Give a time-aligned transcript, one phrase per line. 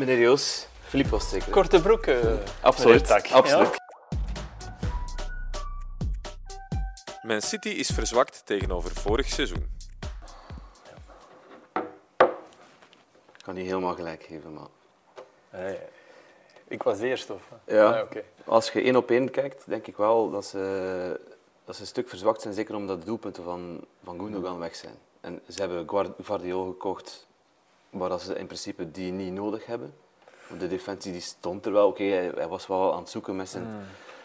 [0.00, 1.52] Meneer Joos, Filip was zeker.
[1.52, 3.06] Korte broek, uh, absoluut.
[3.06, 3.30] Tak.
[3.30, 3.76] absoluut.
[7.22, 9.68] Man City is verzwakt tegenover vorig seizoen.
[13.32, 14.68] Ik kan niet helemaal gelijk geven, maar...
[15.52, 15.78] Nee,
[16.68, 17.42] ik was eerst, of?
[17.66, 18.24] Ja, ah, okay.
[18.44, 21.20] als je één op één kijkt, denk ik wel dat ze,
[21.64, 24.94] dat ze een stuk verzwakt zijn, zeker omdat de doelpunten van, van Gundogan weg zijn.
[25.20, 25.88] En ze hebben
[26.22, 27.28] Guardiola gekocht,
[27.90, 29.94] waar ze in principe die niet nodig hebben.
[30.58, 33.48] De defensie die stond er wel, oké, hij, hij, was wel aan het zoeken met
[33.48, 33.80] zijn, mm.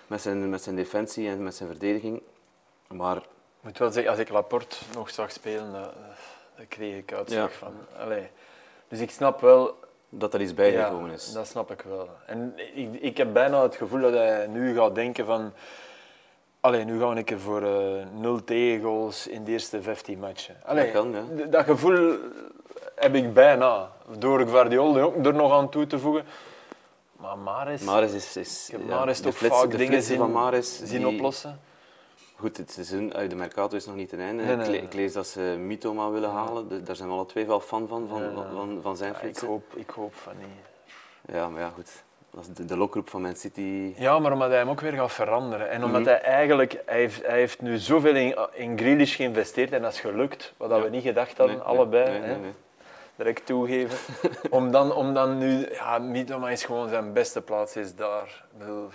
[0.07, 2.21] met, zijn, met zijn defensie en met zijn verdediging.
[2.87, 3.17] Maar...
[3.17, 3.23] Ik
[3.71, 5.93] moet wel zeggen, als ik Laporte nog zag spelen, dat,
[6.57, 7.49] dat kreeg ik ja.
[7.49, 7.73] van.
[7.97, 8.29] Allee.
[8.87, 9.83] Dus ik snap wel...
[10.09, 11.31] Dat er iets bijgekomen ja, is.
[11.31, 12.09] dat snap ik wel.
[12.25, 15.53] En ik, ik heb bijna het gevoel dat hij nu gaat denken van...
[16.59, 20.55] Allee, nu gaan we een keer voor uh, 0 tegengoals in de eerste 15 matchen.
[20.63, 21.45] Allee, dat kan, ja.
[21.45, 22.17] Dat gevoel
[22.95, 23.89] heb ik bijna.
[24.17, 26.25] Door Guardiola er nog aan toe te voegen.
[27.19, 27.81] Maar Maris...
[27.81, 28.37] Maris is...
[28.37, 31.59] is ik heb ja, Maris toch flits, vaak dingen zien, van Maris, zien die, oplossen.
[32.35, 34.43] Goed, het seizoen uit de Mercato is nog niet ten einde.
[34.43, 36.67] Nee, nee, ik, ik, lees dat ze Mitoma willen halen.
[36.67, 39.15] De, daar zijn we alle twee wel fan van, van, van, van, van zijn ja,
[39.15, 39.47] ik, flitsen.
[39.47, 41.35] hoop, ik hoop van niet.
[41.35, 42.03] Ja, maar ja, goed.
[42.31, 43.93] Dat is de, de lokroep van Man City.
[43.97, 45.69] Ja, maar omdat hij hem ook weer gaat veranderen.
[45.69, 46.09] En omdat Mhm.
[46.09, 46.81] hij eigenlijk...
[46.85, 50.53] Hij heeft, hij heeft nu zoveel in, in Grealish geïnvesteerd en dat is gelukt.
[50.57, 52.09] Wat we niet gedacht hadden, allebei.
[52.19, 52.37] hè.
[53.15, 53.97] Direct toegeven.
[54.49, 55.67] om, dan, om dan nu...
[55.71, 58.43] Ja, Mitoma is gewoon zijn beste plaats is daar.
[58.57, 58.89] Bedoel,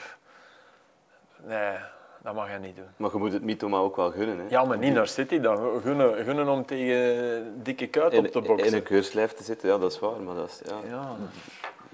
[1.46, 1.76] nee,
[2.22, 2.88] dat mag hij niet doen.
[2.96, 4.38] Maar je moet het Mitoma ook wel gunnen.
[4.38, 4.44] Hè.
[4.48, 5.80] Ja, maar niet naar City dan.
[5.82, 8.74] Gunnen, gunnen om tegen dikke kuit op te in, in boksen.
[8.74, 10.20] een keurslijf te zitten, ja, dat is waar.
[10.20, 10.76] Maar dat is, ja.
[10.88, 11.16] Ja.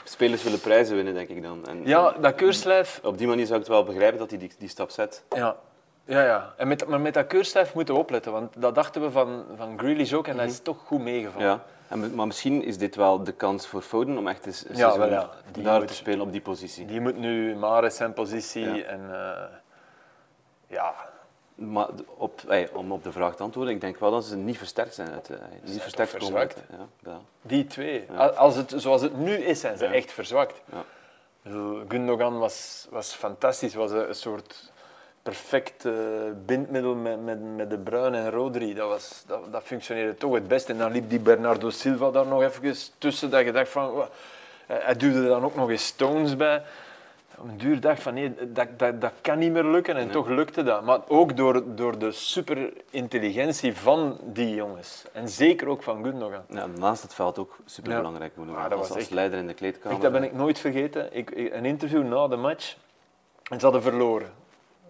[0.04, 1.66] Spelers willen prijzen winnen, denk ik dan.
[1.66, 3.00] En, ja, dat keurslijf...
[3.02, 5.24] Op die manier zou ik het wel begrijpen dat hij die, die stap zet.
[5.30, 5.56] Ja,
[6.04, 6.52] ja, ja.
[6.56, 9.78] En met, maar met dat keurslijf moeten we opletten, want dat dachten we van, van
[9.78, 11.48] Grealish ook en dat is toch goed meegevallen.
[11.48, 11.64] Ja.
[11.88, 14.98] En, maar misschien is dit wel de kans voor Foden om echt eens een Ja,
[14.98, 15.30] wel ja.
[15.62, 16.84] Daar moet- te spelen op die positie.
[16.86, 18.82] Die moet nu Maris zijn positie Ja.
[18.84, 19.42] en uh,
[20.66, 20.94] ja,
[21.54, 24.58] Maar op, ey, om op de vraag te antwoorden, ik denk wel dat ze niet
[24.58, 25.10] versterkt zijn.
[25.12, 26.88] Uit, eh, niet toch versterkt komen uit, verzwakt?
[27.04, 27.19] ja, ja.
[27.42, 28.10] die twee.
[28.36, 30.62] Als het, zoals het nu is, zijn ze echt verzwakt.
[31.88, 34.72] Gundogan was, was fantastisch, was een soort
[35.26, 35.88] perfect
[36.47, 38.75] bindmiddel met, met, met De Bruyne en Rodri.
[38.75, 40.69] Dat, was, dat, dat functioneerde toch het best.
[40.69, 44.04] En dan liep die Bernardo Silva daar nog even tussen, dat je dacht van...
[44.66, 46.62] Hij duwde er dan ook nog eens Stones bij.
[47.38, 50.12] Op een duur dacht van nee, dat, dat, dat kan niet meer lukken en Nee.
[50.12, 50.82] toch lukte dat.
[50.84, 55.04] Maar ook door, door de superintelligentie van die jongens.
[55.12, 56.43] En zeker ook van Gundogan.
[56.50, 58.32] Ja, naast het veld ook superbelangrijk.
[58.37, 58.43] Ja.
[58.44, 59.97] Maar dat was als echt- leider in de kleedkamer.
[59.97, 61.16] Ik, dat ben ik nooit vergeten.
[61.16, 62.76] Ik, ik- een interview na de match.
[63.50, 64.31] En ze hadden verloren.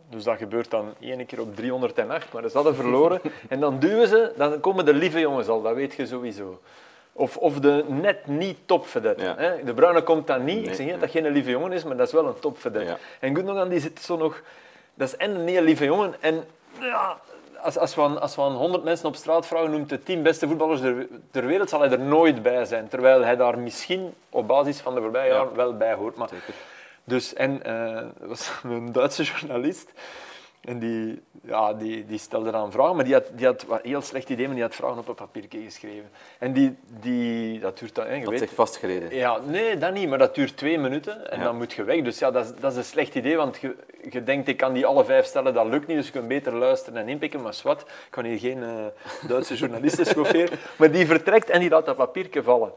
[0.09, 3.21] Dus dat gebeurt dan één keer op 308, maar ze hadden verloren.
[3.49, 6.61] en dan duwen ze, dan komen de lieve jongens al, dat weet je sowieso.
[7.13, 9.25] Of, of de net niet topverdette.
[9.25, 9.35] Ja.
[9.37, 9.65] hè.
[9.65, 10.67] De Bruine komt dan niet.
[10.67, 10.99] ik zeg niet dat nee.
[10.99, 12.89] dat geen lieve jongen is, maar dat is wel een topverdette.
[12.89, 12.99] Ja.
[13.21, 14.43] En Gundogan die zit zo nog...
[14.95, 16.15] Dat is en een heel lieve jongen.
[16.21, 16.45] En
[16.81, 17.21] ja,
[17.63, 20.23] als, als, we aan, als we aan 100 mensen op straat vragen, noemt de 10
[20.23, 22.89] beste voetballers ter, ter wereld, zal hij er nooit bij zijn.
[22.89, 25.35] Terwijl hij daar misschien op basis van de voorbije Ja.
[25.35, 26.17] jaren wel bij hoort.
[26.17, 26.55] Maar Zeker.
[27.07, 29.91] Dus, en er was een Duitse journalist.
[30.61, 33.89] En die, ja, die, die stelde dan vragen, maar die had, die had wat een
[33.91, 36.11] heel slecht idee, maar die had vragen op een papiertje geschreven.
[36.39, 39.15] En die, die dat duurt dan, hè, je Dat weet, zich vastgereden.
[39.15, 41.45] ja, nee, dat niet, maar dat duurt twee minuten en Ja.
[41.45, 42.03] dan moet je weg.
[42.03, 43.77] Dus ja, dat is, dat is een slecht idee, want je,
[44.11, 46.55] je denkt, ik kan die alle vijf stellen, dat lukt niet, dus je kunt beter
[46.55, 47.43] luisteren en inpikken.
[47.43, 50.59] Maar zwart, ik kan hier geen eh, Duitse journalisten schofferen.
[50.77, 52.73] Maar die vertrekt en die laat dat papiertje vallen.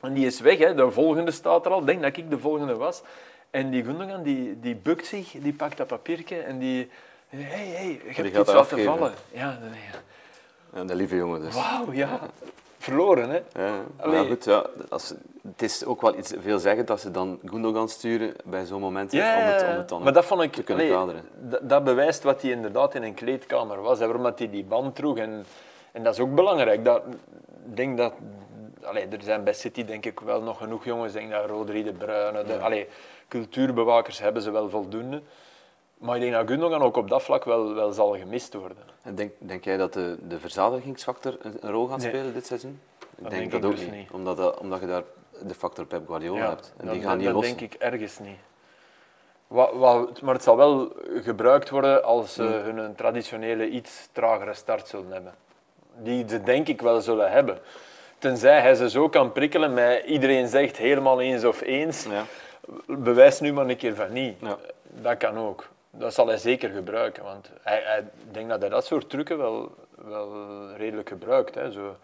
[0.00, 0.74] En die is weg, hè.
[0.74, 3.02] de volgende staat er al, ik denk dat ik de volgende was.
[3.50, 6.90] En die Gundogan, die, die bukt zich, die pakt dat papiertje en die...
[7.28, 9.12] Hé, hey, hey, je hebt iets laten vallen.
[9.32, 9.80] Ja, nee.
[10.74, 11.54] Ja, de lieve jongen dus.
[11.54, 12.20] Wauw, ja.
[12.78, 13.64] Verloren, hè.
[13.64, 17.38] Ja, maar ja, goed, ja, als, het is ook wel iets veelzeggend dat ze dan
[17.44, 20.62] Gundogan sturen bij zo'n moment om, het, om het dan maar dat vond ik, te
[20.62, 21.68] kunnen allee, kaderen.
[21.68, 23.98] dat, bewijst wat hij inderdaad in een kleedkamer was.
[23.98, 25.16] Hè, waarom hij die band droeg.
[25.16, 25.44] En,
[25.92, 26.84] en dat is ook belangrijk.
[26.84, 27.02] Dat,
[27.68, 28.12] ik denk dat,
[28.86, 31.14] allee, er zijn bij City denk ik wel nog genoeg jongens.
[31.14, 32.88] Ik denk dat Rodri, De Bruyne, de, allee,
[33.28, 35.22] cultuurbewakers hebben ze wel voldoende.
[35.98, 38.76] Maar ik denk dat Gundogan ook op dat vlak wel, wel zal gemist worden.
[39.02, 42.08] En denk, denk jij dat de, de verzadigingsfactor een, een rol gaat Nee.
[42.08, 42.80] spelen dit seizoen?
[43.18, 43.94] Dat denk denk dat ik ook dus niet.
[43.94, 44.10] niet.
[44.10, 45.02] Omdat, dat- omdat je daar
[45.46, 46.72] de factor Pep Guardiola hebt.
[46.76, 47.56] En dat, die gaan niet dat lossen.
[47.56, 48.38] denk ik ergens niet.
[49.46, 50.92] Wat, wat, maar het zal wel
[51.22, 52.76] gebruikt worden als ze Hmm.
[52.78, 55.34] hun traditionele iets tragere start zullen hebben.
[55.98, 57.58] Die ze denk ik wel zullen hebben.
[58.26, 62.04] Tenzij hij ze zo kan prikkelen met iedereen zegt helemaal eens of eens.
[62.04, 62.24] Ja.
[62.86, 64.34] Bewijs nu maar een keer van niet.
[64.40, 64.56] Ja.
[64.88, 65.68] Dat kan ook.
[65.90, 67.22] Dat zal hij zeker gebruiken.
[67.24, 70.30] Want hij, hij ik denk dat hij dat soort trucken wel, wel
[70.76, 71.54] redelijk gebruikt.
[71.54, 71.72] Hè.
[71.72, 71.96] Zo,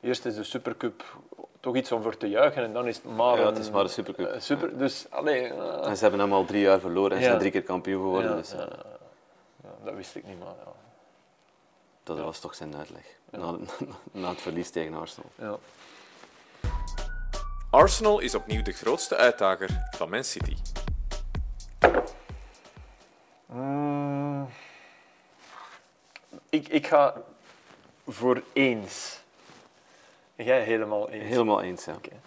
[0.00, 1.02] eerst is de Supercup
[1.60, 2.62] toch iets om voor te juichen.
[2.62, 4.34] En dan is het maar Ja, het is maar een supercup.
[4.38, 4.78] super.
[4.78, 7.50] Dus, allee, eh, En ze hebben hem al drie jaar verloren en ze zijn drie
[7.50, 8.36] keer kampioen geworden.
[8.36, 8.66] dus, eh, ja,
[9.62, 10.72] ja, dat wist ik niet, maar ja.
[12.02, 13.04] Dat was toch zijn uitleg.
[13.30, 13.56] Na,
[14.12, 15.30] na het verlies tegen Arsenal.
[15.34, 15.58] ja.
[17.70, 20.56] Arsenal is opnieuw de grootste uitdager van Man City.
[23.46, 24.48] Mm.
[26.48, 27.22] ik, ik ga
[28.08, 29.20] voor eens.
[30.34, 31.28] Jij helemaal eens.
[31.28, 31.92] Helemaal eens, ja.
[31.92, 32.20] Oké.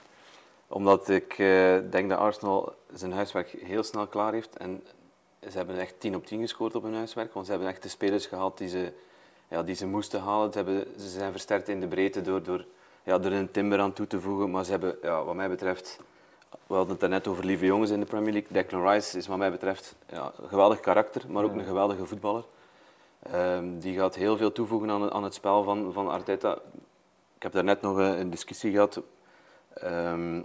[0.68, 4.58] Omdat ik eh, denk dat Arsenal zijn huiswerk heel snel klaar heeft.
[4.58, 4.84] En
[5.40, 7.34] ze hebben echt 10 op 10 gescoord op hun huiswerk.
[7.34, 8.94] Want ze hebben echt de spelers gehaald die ze,
[9.56, 10.52] ja, die ze moesten halen.
[10.52, 12.66] Ze, hebben, ze zijn versterkt in de breedte door, door,
[13.04, 14.52] ja, door een timber aan toe te voegen.
[14.52, 16.00] Maar ze hebben, ja, wat mij betreft,
[16.68, 18.52] we hadden het daarnet over lieve jongens in de Premier League.
[18.52, 22.44] Declan Rice is wat mij betreft ja, een geweldig karakter, maar ook een geweldige voetballer.
[23.32, 26.58] Ehm, die gaat heel veel toevoegen aan, aan het spel van, van Arteta.
[27.36, 29.02] Ik heb daarnet nog een, een discussie gehad
[29.74, 30.36] ehm,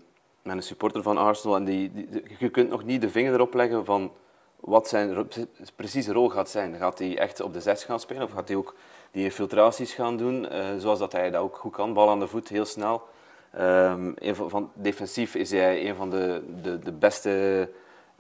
[0.43, 1.57] met een supporter van Arsenal.
[1.57, 4.13] En die, die- die- je kunt nog niet de vinger erop leggen van
[4.61, 5.29] wat zijn
[5.77, 6.77] precieze rol gaat zijn.
[6.77, 8.75] Gaat hij echt op de zes gaan spelen of gaat hij ook
[9.11, 12.27] die infiltraties gaan doen, eh, zoals dat hij dat ook goed kan, bal aan de
[12.27, 13.03] voet, heel snel.
[13.51, 17.69] Ehm, van, van, defensief is hij een van de, de, de beste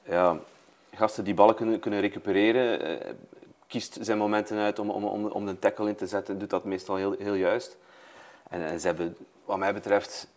[0.04, 0.38] ja,
[0.94, 2.80] gasten die ballen kunnen, kunnen recupereren.
[2.80, 3.12] Eh,
[3.66, 6.64] kiest zijn momenten uit om, om, om, om een tackle in te zetten, doet dat
[6.64, 7.76] meestal heel, heel juist.
[8.48, 10.28] En, en ze hebben, wat mij betreft,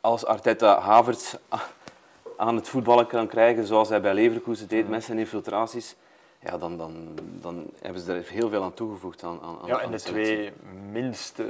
[0.00, 1.34] als Arteta Havertz
[2.36, 5.96] aan het voetballen kan krijgen, zoals hij bij Leverkusen deed, met zijn infiltraties,
[6.40, 6.94] ja, dan, dan,
[7.40, 9.22] dan hebben ze er heel veel aan toegevoegd.
[9.22, 10.52] Aan, aan, Ja, aan en de twee
[10.90, 11.44] minste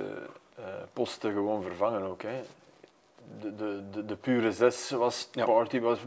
[0.55, 2.23] eh, posten gewoon vervangen ook.
[2.23, 2.41] Hè.
[3.41, 5.45] De, de, de, de pure zes was Ja.
[5.45, 5.81] Party.
[5.81, 5.99] Was,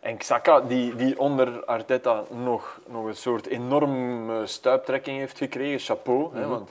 [0.00, 5.78] en Xhaka, die, die onder Arteta nog, nog een soort enorme stuiptrekking heeft gekregen.
[5.80, 6.34] Chapeau.
[6.34, 6.48] hè, Mhm.
[6.48, 6.70] want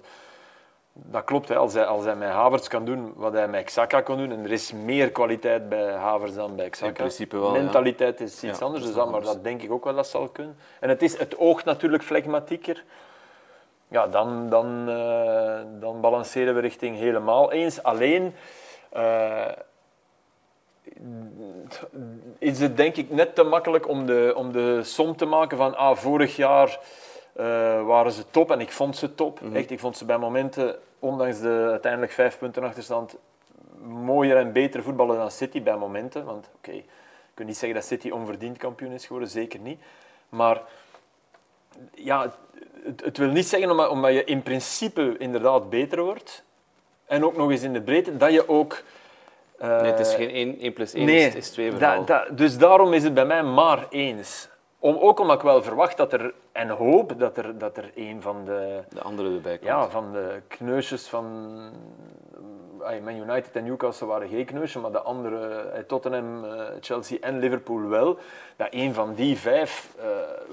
[1.06, 4.02] dat klopt, hè, als, hij, als hij met Havertz kan doen wat hij met Xhaka
[4.02, 6.88] kon doen, en er is meer kwaliteit bij Havertz dan bij Xhaka.
[6.88, 7.62] In principe wel, ja.
[7.62, 10.28] Mentaliteit is iets Ja, anders, dus dat, maar dat denk ik ook wel dat zal
[10.28, 10.58] kunnen.
[10.80, 12.84] En het, is, het oogt natuurlijk flegmatieker.
[13.88, 17.84] Ja, dan, dan, eh, dan balanceren we richting helemaal eens.
[17.84, 18.36] Alleen
[18.90, 19.46] eh,
[22.38, 25.78] is het denk ik net te makkelijk om de, om de som te maken van
[25.78, 26.80] ah, vorig jaar
[27.86, 29.42] waren ze top en ik vond ze top.
[29.42, 29.56] Mhm.
[29.56, 33.16] Echt, ik vond ze bij momenten, ondanks de uiteindelijk vijf punten achterstand,
[33.88, 36.26] mooier en beter voetballen dan City bij momenten.
[36.26, 36.86] Want oké, ik
[37.34, 39.80] kan niet zeggen dat City onverdiend kampioen is geworden, zeker niet.
[40.30, 40.62] Maar
[41.94, 42.34] ja,
[42.84, 46.44] het, het wil niet zeggen omdat, omdat je in principe inderdaad beter wordt.
[47.06, 48.84] En ook nog eens in de breedte, dat je ook...
[49.58, 52.06] eh, Nee, het is geen 1, 1 plus 1, nee, het is 2 da- verhaal.
[52.06, 54.49] da- dus daarom is het bij mij maar eens.
[54.80, 58.22] Om, ook omdat ik wel verwacht dat er, en hoop dat er, dat er een
[58.22, 59.66] van de, De andere erbij komt.
[59.70, 61.58] ja, van de kneusjes van...
[62.82, 67.18] ay, Man United en Newcastle waren geen kneusje, maar de andere, eh, Tottenham, eh, Chelsea
[67.22, 68.18] en Liverpool wel.
[68.56, 70.06] Dat een van die vijf eh,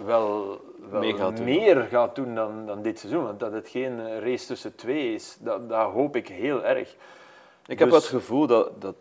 [0.04, 1.44] wel, wel Mee gaat doen.
[1.44, 3.24] meer gaat doen dan, dan dit seizoen.
[3.24, 6.96] Want dat het geen eh, race tussen twee is, dat, dat hoop ik heel erg.
[7.66, 8.94] Ik heb Dus- het gevoel dat, dat,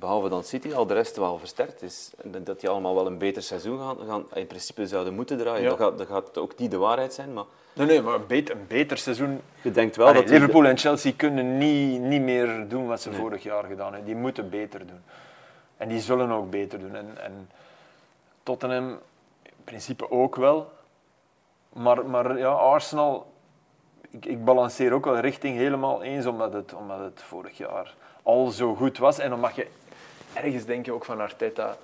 [0.00, 2.10] behalve dan City, al de rest wel versterkt is.
[2.32, 5.62] En dat- die allemaal wel een beter seizoen gaan, gaan in principe zouden moeten draaien.
[5.62, 5.68] Ja.
[5.68, 8.54] Dat, gaat, dat gaat ook niet de waarheid zijn, maar Nee, nee, maar een beter,
[8.56, 10.28] een beter seizoen je denkt wel Allee, dat...
[10.30, 14.04] die- Liverpool en Chelsea kunnen niet, niet meer doen wat ze vorig jaar gedaan hebben.
[14.04, 15.00] Die moeten beter doen.
[15.76, 16.94] En die zullen ook beter doen.
[16.94, 17.48] En, en
[18.42, 18.88] Tottenham
[19.42, 20.70] in principe ook wel.
[21.72, 23.32] Maar, maar ja, Arsenal,
[24.10, 28.46] ik, ik balanceer ook wel richting helemaal eens, omdat het, omdat het vorig jaar al
[28.46, 29.18] zo goed was.
[29.18, 29.66] En omdat je
[30.34, 31.76] ergens denk je ook van Arteta,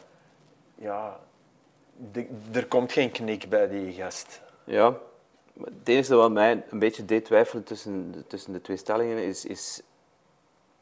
[0.74, 1.18] ja,
[2.12, 4.40] de- er komt geen knik bij die gast.
[4.64, 4.94] Ja,
[5.64, 9.44] het enige wat mij een beetje deed twijfelen tussen, de- tussen de twee stellingen is,
[9.44, 9.82] is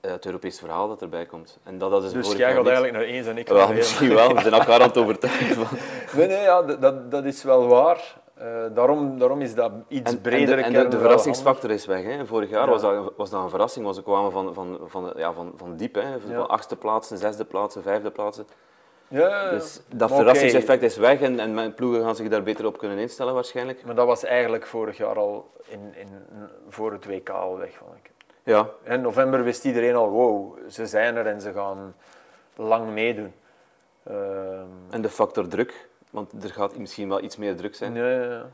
[0.01, 1.59] eh, het Europese verhaal dat erbij komt.
[1.63, 4.35] En dat, dat is Dus jij gaat eigenlijk naar eens en ik naar misschien wel,
[4.35, 5.67] we zijn elkaar aan het overtuigen.
[5.67, 5.79] Van.
[6.19, 8.23] Nee, nee, ja, dat, dat is wel waar.
[8.45, 11.71] Eh, daarom, daarom is dat iets En, en, de, en de, kern de wel verrassingsfactor
[11.71, 12.03] is weg.
[12.05, 12.27] Hè.
[12.27, 12.71] Vorig jaar Ja.
[12.71, 15.77] was, dat, was dat een verrassing, want ze kwamen van, van, van, ja, van, van
[15.77, 15.95] diep.
[15.95, 16.21] Hè.
[16.21, 16.39] Van Ja.
[16.39, 18.47] achtste plaatsen, zesde plaatsen, vijfde plaatsen.
[19.09, 19.51] Ja.
[19.51, 22.99] Dus dat verrassingseffect is weg en, en mijn ploegen gaan zich daar beter op kunnen
[22.99, 23.85] instellen waarschijnlijk.
[23.85, 26.09] Maar dat was eigenlijk vorig jaar al in, in,
[26.69, 28.11] voor het WK al weg, vond ik.
[28.43, 31.95] Ja, In november wist iedereen al, wow, ze zijn er en ze gaan
[32.57, 33.33] lang meedoen.
[34.05, 37.95] Ehm, en de factor druk, want er gaat misschien wel iets meer druk zijn.
[37.95, 38.51] ja, ja, ja.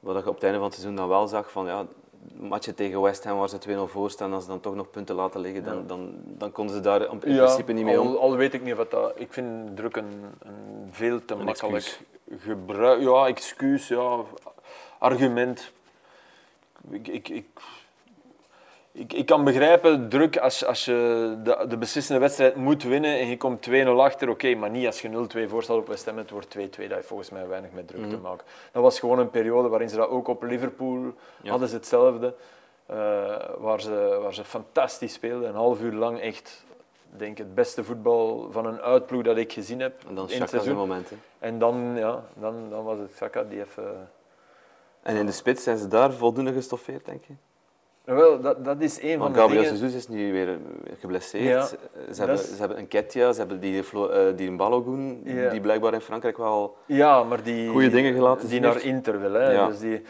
[0.00, 1.86] Wat je op het einde van het seizoen dan wel zag, van ja,
[2.34, 5.14] matchen tegen West Ham waar ze 2-0 voor staan, als ze dan toch nog punten
[5.14, 8.16] laten liggen, dan, dan, dan konden ze daar in principe niet mee om.
[8.16, 9.12] Al, weet ik niet wat dat...
[9.16, 12.00] Ik vind druk een, een veel te Een makkelijk
[12.38, 13.00] gebruik...
[13.00, 14.20] Ja, excuus, ja,
[14.98, 15.72] argument.
[16.90, 17.46] Ik, ik, ik,
[18.96, 23.26] ik, ik kan begrijpen, druk als, als je de, de beslissende wedstrijd moet winnen en
[23.26, 26.30] je komt 2-0 achter, oké, maar niet als je 0-2 voorstelt op West Ham, het
[26.30, 28.46] wordt 2-2, dat heeft volgens mij weinig met druk te maken.
[28.72, 31.50] Dat was gewoon een periode waarin ze dat ook op Liverpool Ja.
[31.50, 32.34] hadden ze hetzelfde,
[32.86, 32.96] eh,
[33.58, 36.64] waar, ze, waar ze fantastisch speelden, een half uur lang echt,
[37.16, 40.28] denk het beste voetbal van een uitploeg dat ik gezien heb En dan in het
[40.30, 40.76] Xhaka zijn seizoen.
[40.76, 41.10] moment.
[41.10, 41.16] hè.
[41.38, 44.10] En dan, ja, dan, dan was het Saka die even...
[45.02, 47.32] En in de spits zijn ze daar voldoende gestoffeerd, denk je?
[48.04, 49.76] Wel, dat, dat is een van de Gabriel dingen...
[49.78, 50.54] Jesus is nu weer eh,
[51.00, 51.44] geblesseerd.
[51.44, 51.66] Ja,
[52.12, 55.50] ze, hebben, is- ze hebben een Ketia, ze hebben die, Flo- eh, die Balogun, Ja.
[55.50, 56.76] die blijkbaar in Frankrijk wel...
[56.86, 57.68] Ja, maar die...
[57.68, 58.84] Goeie dingen gelaten Die naar heeft.
[58.84, 59.50] Inter wil, hè.
[59.52, 59.66] Ja.
[59.66, 60.02] Dus die...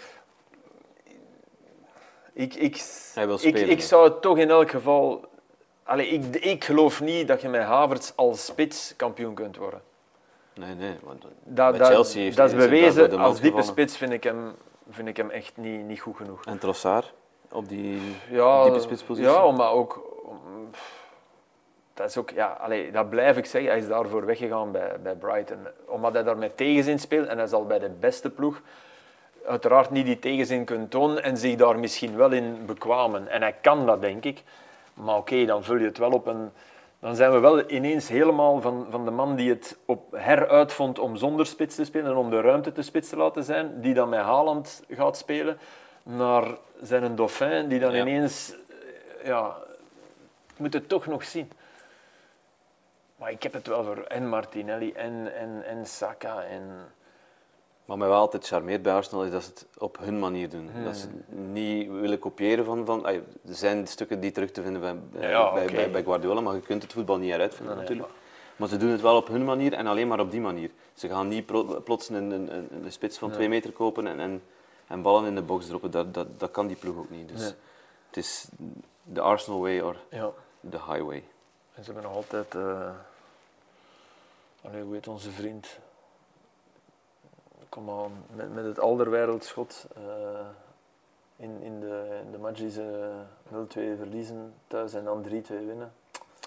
[2.33, 2.83] Ik, ik,
[3.15, 3.69] Hij wil ik, spelen.
[3.71, 5.25] ik zou het toch in elk geval...
[5.83, 9.81] Allee, ik, ik geloof niet dat je met Havertz als spits kampioen kunt worden.
[10.55, 10.95] Nee, nee.
[11.03, 13.19] Want Dat, dat, Chelsea heeft dat is bewezen.
[13.19, 13.65] Als diepe gevallen.
[13.65, 14.53] spits vind ik hem,
[14.91, 16.45] vind ik hem echt niet, niet goed genoeg.
[16.45, 17.13] En Trossard
[17.55, 19.31] op die Ja, diepe spitspositie.
[19.33, 20.03] Ja, maar ook...
[20.25, 20.71] om-
[21.95, 22.31] Dat is ook...
[22.31, 23.71] Ja, allee, dat blijf ik zeggen.
[23.71, 25.59] Hij is daarvoor weggegaan bij, bij Brighton.
[25.87, 27.27] Omdat hij daar met tegenzin speelt.
[27.27, 28.61] En hij zal bij de beste ploeg
[29.47, 31.23] uiteraard niet die tegenzin kunnen tonen.
[31.23, 33.29] En zich daar misschien wel in bekwamen.
[33.29, 34.43] En hij kan dat, denk ik.
[34.95, 36.51] Maar oké, dan vul je het wel op een...
[37.01, 41.17] Dan zijn we wel ineens helemaal van, van de man die het op heruitvond om
[41.17, 44.09] zonder spits te spelen en om de ruimte te spits te laten zijn, die dan
[44.09, 45.59] met Haaland gaat spelen,
[46.05, 48.01] naar zijn een Dauphin, die dan Ja.
[48.01, 48.55] ineens...
[49.21, 49.57] eh, Ja,
[50.53, 51.51] ik moet het toch nog zien.
[53.17, 56.63] Maar ik heb het wel voor en Martinelli en, en, en Saka en...
[57.85, 60.69] Wat mij wel altijd charmeert bij Arsenal is dat ze het op hun manier doen.
[60.73, 60.85] Hmm.
[60.85, 62.85] Dat ze het niet willen kopiëren van...
[62.87, 65.73] van er zijn stukken die terug te vinden bij, bij, Ja, bij, oké.
[65.75, 68.13] bij, bij Guardiola, maar je kunt het voetbal niet eruit vinden Nee, natuurlijk.
[68.57, 70.71] Maar ze doen het wel op hun manier en alleen maar op die manier.
[70.95, 71.47] Ze gaan niet
[71.85, 74.43] plots een, een, een, een spits van twee meter kopen en, en,
[74.87, 75.91] en ballen in de box droppen.
[75.91, 77.29] Dat, dat, dat kan die ploeg ook niet.
[77.29, 77.53] Dus Nee.
[78.07, 78.49] het is
[79.03, 80.31] de Arsenal way or Ja.
[80.71, 81.25] the highway.
[81.75, 82.55] En ze hebben nog altijd...
[82.55, 82.91] eh
[84.63, 85.79] allee, hoe heet onze vriend?
[87.69, 89.87] Kom aan, met, met het Alderwereldschot.
[89.97, 90.03] eh
[91.37, 93.11] in, in, de, in de match die ze
[93.53, 95.93] 0-2 verliezen thuis en dan 3-2 winnen.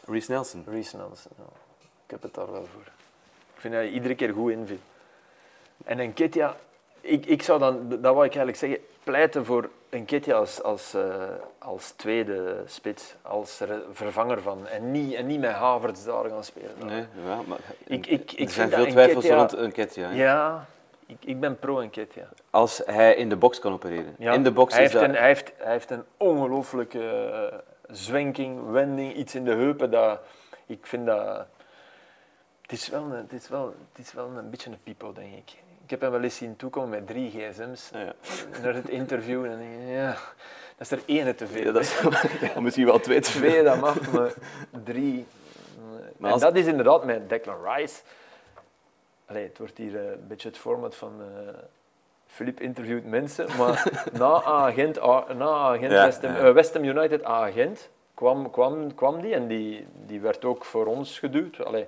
[0.05, 0.63] Reece Nelson.
[0.67, 1.43] Reece Nelson, ja.
[2.05, 2.81] Ik heb het daar wel voor.
[3.53, 4.77] Ik vind dat hij iedere keer goed inviel.
[5.85, 6.55] En Enketia,
[7.07, 11.23] ik, ik zou dan, dat wou ik eigenlijk zeggen, pleiten voor Enketia als, als, eh,
[11.57, 13.61] als tweede spits, als
[13.91, 14.67] vervanger van.
[14.67, 16.71] En niet, en niet met Havertz daar gaan spelen.
[16.85, 20.09] Nee, ja, maar Ik- ik- ik er zijn veel twijfels rond Nketiah.
[20.09, 20.15] hè.
[20.15, 20.65] Ja,
[21.05, 22.29] ik, ik ben pro Enketia.
[22.49, 24.15] Als hij in de box kan opereren.
[24.17, 25.13] Ja, In de box hij, is heeft dat...
[25.13, 27.09] een, hij, heeft, hij heeft een ongelooflijke
[27.51, 27.57] eh,
[27.95, 29.91] zwenking, wending, iets in de heupen.
[29.91, 30.19] Dat,
[30.65, 31.45] ik vind dat...
[32.61, 35.33] Het is, wel een, het, is wel, het is wel een beetje een pipo, denk
[35.35, 35.55] ik.
[35.87, 38.13] Ik heb hem wel eens zien toekomen met drie gsm's Ja,
[38.61, 39.43] naar het interview.
[39.43, 40.17] En dan denk ik, ja,
[40.77, 41.63] dat is er ene te veel.
[41.63, 41.99] Ja, dat is
[42.53, 43.49] ja, misschien wel twee te veel.
[43.49, 44.33] Twee, dat mag, maar
[44.83, 45.25] drie...
[46.17, 48.01] Maar en dat is inderdaad met Declan Rice.
[49.25, 51.21] Allee, het wordt hier eh, een beetje het format van...
[51.21, 51.53] eh
[52.27, 54.95] Philip interviewt mensen, maar na agent,
[55.35, 56.39] na agent Ja, West, Ham, ja.
[56.39, 60.85] eh, West Ham United agent kwam, kwam, kwam die en die, die werd ook voor
[60.85, 61.65] ons geduwd.
[61.65, 61.87] Allee,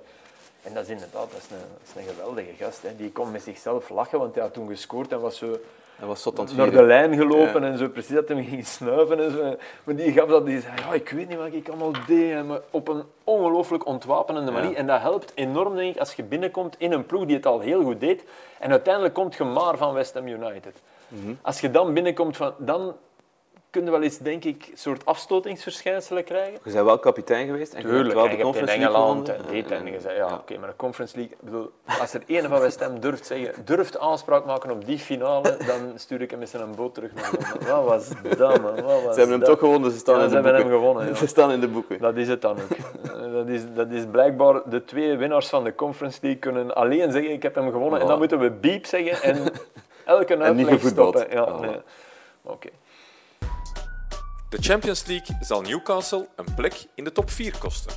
[0.62, 2.82] en dat is inderdaad dat is een, dat is een geweldige gast.
[2.82, 2.96] Hè.
[2.96, 5.58] Die kon met zichzelf lachen, want hij had toen gescoord en was zo
[5.96, 7.68] Hij was zot aan het naar de lijn gelopen Ja.
[7.68, 9.56] en zo precies dat hij ging snuiven en zo.
[9.84, 12.44] Maar die gaf dat, die zei, ja, ik weet niet wat ik allemaal deed, hè,
[12.44, 14.70] maar op een ongelooflijk ontwapenende manier.
[14.70, 14.76] Ja.
[14.76, 17.60] En dat helpt enorm, denk ik, als je binnenkomt in een ploeg die het al
[17.60, 18.24] heel goed deed.
[18.58, 20.74] En uiteindelijk komt je maar van West Ham United.
[21.08, 21.32] Mhm.
[21.42, 22.94] Als je dan binnenkomt, van, dan
[23.70, 26.52] kun je wel eens, denk ik, een soort afstotingsverschijnselen krijgen.
[26.64, 28.96] Je bent wel kapitein geweest en je Tuurlijk, wel de je hebt in Conference League
[28.96, 32.22] Engeland en dit en je zei, ja, oké, maar de Conference League, bedoel, als er
[32.26, 36.30] één van West Ham durft zeggen, durft aanspraak maken op die finale, dan stuur ik
[36.30, 37.68] hem eens in een boot terug naar Londen.
[37.74, 38.08] Wat was
[38.38, 38.74] dat, man?
[38.74, 40.70] Wat was Ze hebben hem toch gewonnen, ze staan Ja, in ze de hebben boeken.
[40.72, 41.14] hem gewonnen, ja.
[41.24, 41.98] Ze staan in de boeken.
[42.00, 42.76] Dat is het dan ook.
[43.10, 47.12] Eh, Dat is, dat is blijkbaar de twee winnaars van de Conference League kunnen alleen
[47.12, 48.00] zeggen, ik heb hem gewonnen.
[48.00, 49.52] En dan moeten we beep zeggen en
[50.04, 51.26] elke uitleg stoppen.
[51.30, 51.60] Ja, Voilà.
[51.60, 51.80] nee.
[52.42, 52.68] Oké.
[54.50, 57.92] De Champions League zal Newcastle een plek in de top 4 kosten.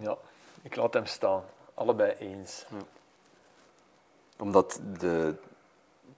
[0.00, 0.16] Ja,
[0.62, 1.42] ik laat hem staan.
[1.74, 2.64] Allebei eens.
[4.38, 5.34] Omdat de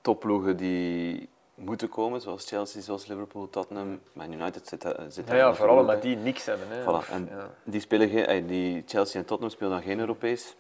[0.01, 5.35] topploegen die moeten komen, zoals Chelsea, zoals Liverpool, Tottenham, Man United zit, daar- zit Ja,
[5.35, 6.69] ja vooral omdat die niks hebben.
[6.69, 6.83] Hè.
[6.83, 7.51] Voilà, en ja.
[7.65, 10.55] die, spelen geen, die Chelsea en Tottenham spelen dan geen Europees.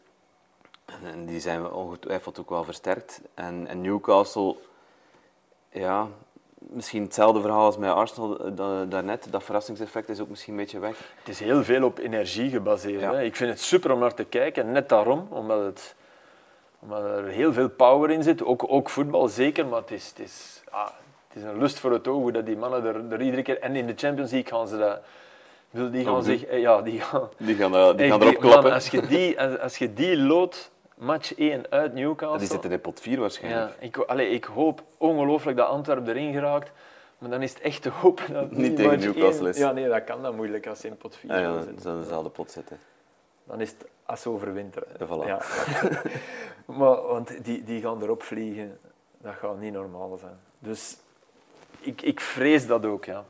[1.12, 3.21] En, die zijn ongetwijfeld ook wel versterkt.
[3.35, 4.54] En, en Newcastle,
[5.71, 6.07] ja,
[6.59, 9.26] misschien hetzelfde verhaal als met Arsenal eh, da- daarnet.
[9.30, 10.97] Dat verrassingseffect is ook misschien een beetje weg.
[11.18, 13.00] Het is heel veel op energie gebaseerd.
[13.00, 13.12] Ja.
[13.12, 13.23] Hè.
[13.23, 15.95] Ik vind het super om naar te kijken, net daarom, omdat het
[16.80, 18.45] Omdat er heel veel power in zit.
[18.45, 20.87] Ook, ook voetbal zeker, maar het is, het, is, ah,
[21.28, 23.61] het is een lust voor het oog hoe dat die mannen er, er iedere keer...
[23.61, 25.00] En in de Champions League gaan ze dat...
[25.71, 26.45] wil Die gaan zich...
[26.45, 27.28] eh, Ja, die gaan...
[27.38, 28.73] Die gaan, eh, die Echt, gaan erop man, klappen.
[28.73, 32.38] als, je die, als, als je die loodt, match 1 uit Newcastle...
[32.38, 33.70] Die zitten in pot 4 waarschijnlijk.
[33.80, 36.70] Ja, ik, allee, ik hoop ongelooflijk dat Antwerpen erin geraakt.
[37.18, 39.58] Maar dan is het echt te hopen dat Niet tegen Newcastle is.
[39.58, 41.72] Ja, nee, dat kan dan moeilijk als je in pot 4 Ah, ja, zit.
[41.72, 42.78] dan ze in dezelfde pot zitten.
[43.44, 44.88] Dan is het als overwinteren.
[44.98, 45.26] Ja, voilà.
[45.26, 45.42] Ja.
[46.78, 48.78] maar, want die, die gaan erop vliegen.
[49.18, 50.38] Dat gaat niet normaal zijn.
[50.58, 50.96] Dus
[51.80, 53.24] ik, ik vrees dat ook, ja.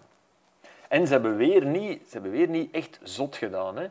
[0.88, 3.76] En ze hebben weer niet, ze hebben weer niet echt zot gedaan.
[3.76, 3.88] Hè.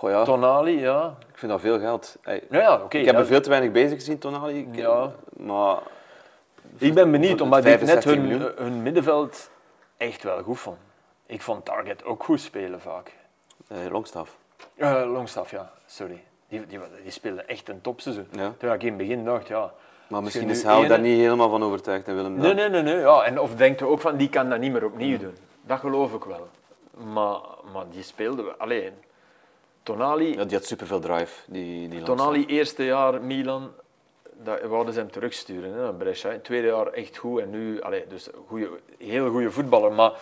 [0.00, 1.14] Goh ja, Tonali, ja.
[1.32, 2.16] ik vind dat veel geld.
[2.22, 2.98] Hey, Nou ja, oké.
[2.98, 3.20] ik heb ja.
[3.20, 4.58] er veel te weinig bezig gezien, Tonali.
[4.58, 5.12] Ik- Ja.
[5.36, 5.78] Maar
[6.78, 8.52] Ik ben benieuwd, omdat ik net 65 hun, miljoen.
[8.56, 9.50] hun middenveld
[9.96, 10.76] echt wel goed vond.
[11.26, 13.12] Ik vond Target ook goed spelen vaak.
[13.68, 14.36] eh, Longstaff.
[14.76, 16.24] Eh Longstaff, ja, sorry.
[16.48, 18.26] Die, die, die speelde echt een topseizoen.
[18.30, 18.52] Ja.
[18.58, 19.72] Terwijl ik in het begin dacht, ja...
[20.08, 22.82] Maar misschien is Hou ene- daar niet helemaal van overtuigd en Willem Nee, nee, nee.
[22.82, 23.22] nee ja.
[23.22, 25.36] En of denkt ook van, die kan dat niet meer opnieuw doen.
[25.62, 26.48] Dat geloof ik wel.
[27.12, 27.38] Maar,
[27.72, 28.54] maar die speelde.
[28.58, 28.92] Alleen,
[29.82, 32.02] Tonali, Ja, die had superveel drive, die, die.
[32.02, 33.70] Tonali eerste jaar Milan,
[34.42, 36.38] dat wouden ze hem terugsturen hè, naar Brescia.
[36.42, 38.68] Tweede jaar echt goed en nu, allee, dus goeie,
[38.98, 39.92] heel goede voetballer.
[39.92, 40.12] Maar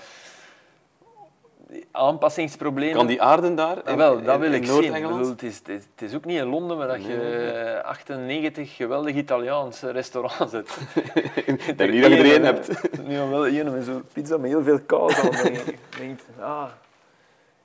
[1.91, 2.97] aanpassingsproblemen.
[2.97, 3.83] Kan die aarden daar?
[3.83, 4.93] Ah, wel, dat wil in ik zien.
[4.93, 9.15] Bedoel, het, is, het, is, ook niet in Londen waar dat Nee, je 98 geweldig
[9.15, 10.79] Italiaanse restaurants hebt.
[11.47, 12.69] Ik denk niet dat je er één hebt.
[13.09, 15.31] Nu wel één met zo'n pizza met heel veel kaas aan.
[15.99, 16.69] denk ah,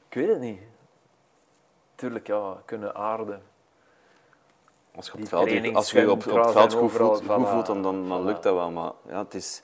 [0.10, 0.60] ik weet het niet.
[1.96, 3.42] Tuurlijk, ja, kunnen aarden.
[4.96, 7.48] Als je op het veld, als je op, op het veld goed voelt, overal, goed
[7.48, 8.26] voilà, voelt dan, dan, dan voilà.
[8.26, 8.72] lukt dat wel.
[8.72, 9.62] Maar ja, het is...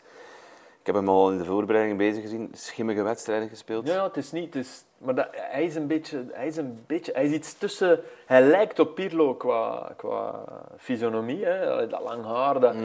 [0.79, 2.49] Ik heb hem al in de voorbereiding bezig gezien.
[2.53, 3.87] Schimmige wedstrijden gespeeld.
[3.87, 4.53] Ja, het is niet.
[4.53, 7.11] Het is, maar dat, hij, is een beetje, hij is een beetje.
[7.11, 7.99] Hij is iets tussen.
[8.25, 10.43] Hij lijkt op Pirlo qua, qua
[10.77, 12.59] fysionomie, hè, dat lang haar.
[12.59, 12.75] Dat,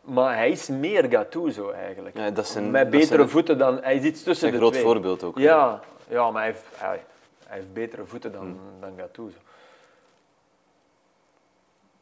[0.00, 2.16] Maar hij is meer Gattuso eigenlijk.
[2.16, 3.78] Ja, dat is een- Met betere een- voeten dan.
[3.82, 4.84] Hij is iets tussen Een de groot twee.
[4.84, 5.38] voorbeeld ook.
[5.38, 6.42] Ja, ja maar
[6.76, 7.00] hij,
[7.52, 8.80] hij heeft betere voeten dan, Hmm.
[8.80, 9.36] dan Gattuso.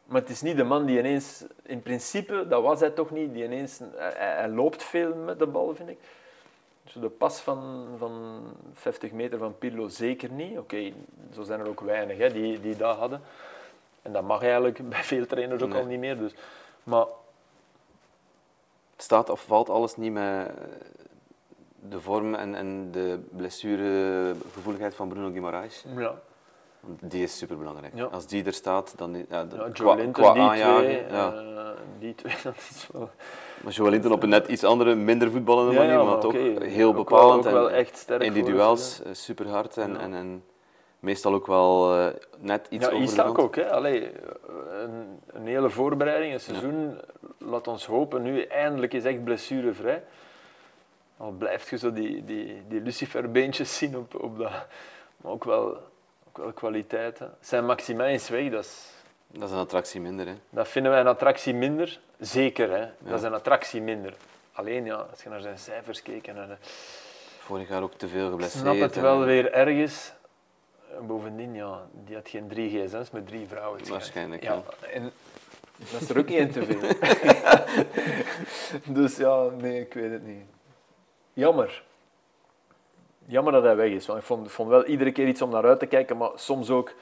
[0.04, 3.32] Maar het is niet de man die ineens, in principe, dat was hij toch niet,
[3.32, 5.98] die ineens, hij, hij loopt veel met de bal, vind ik.
[6.84, 10.58] Zo de pas van, van 50 meter van Pirlo zeker niet.
[10.58, 10.92] Oké,
[11.34, 13.20] zo zijn er ook weinig hè, die, die dat hadden.
[14.02, 15.80] En dat mag eigenlijk bij veel trainers ook Nee.
[15.80, 16.18] al niet meer.
[16.18, 16.34] Dus.
[16.82, 17.06] Maar
[18.92, 20.50] Het staat of valt alles niet met
[21.88, 25.84] de vorm en, en de blessuregevoeligheid van Bruno Guimaraes.
[25.96, 26.14] ja,
[26.80, 27.94] Want Die is superbelangrijk.
[27.94, 28.04] Ja.
[28.04, 29.14] Als die er staat, dan...
[29.16, 31.32] Ja, ja qua, Joe Linton, qua die aanjagen, twee, ja.
[31.34, 33.10] eh, die twee, dat is wel...
[33.62, 36.54] Maar Joe Linton op een net iets andere, minder voetballende manier, maar, maar toch heel
[36.58, 37.46] ook wel- bepalend.
[37.46, 40.44] ook wel en echt sterk in die duels eh, super hard en, en, en
[41.00, 42.06] meestal ook wel eh,
[42.38, 43.38] net iets ja, rand.
[43.38, 43.56] ook.
[43.56, 43.70] Hè.
[43.72, 44.10] Allee,
[44.82, 46.98] een, een hele voorbereiding, een seizoen.
[47.38, 50.02] Laat ons hopen, nu eindelijk is echt blessurevrij.
[51.20, 54.50] Al blijft je zo die, die, die luciferbeentjes zien op, op dat...
[55.16, 55.66] Maar ook wel,
[56.28, 57.34] ook wel kwaliteiten.
[57.40, 58.90] Zijn Maximin is weg, dat, is,
[59.26, 60.26] Dat is een attractie minder.
[60.26, 60.34] Hè.
[60.50, 62.00] dat vinden wij een attractie minder.
[62.18, 62.80] Zeker, hè.
[62.80, 62.90] Ja.
[63.02, 64.14] dat is een attractie minder.
[64.52, 66.56] Alleen, ja, als je naar zijn cijfers keek en de...
[67.38, 68.62] Vorig jaar ook te veel Ik geblesseerd.
[68.62, 70.12] snap het en- wel weer ergens.
[70.96, 73.88] En Bovendien, ja, die had geen drie gsm's met drie vrouwen.
[73.88, 75.12] Waarschijnlijk, Ja, en
[75.92, 76.80] dat is er ook één te veel.
[79.02, 80.44] dus ja, nee, ik weet het niet.
[81.32, 81.82] Jammer.
[83.26, 84.06] Jammer dat hij weg is.
[84.06, 86.70] Want ik vond, vond wel iedere keer iets om naar uit te kijken, maar soms
[86.70, 86.92] ook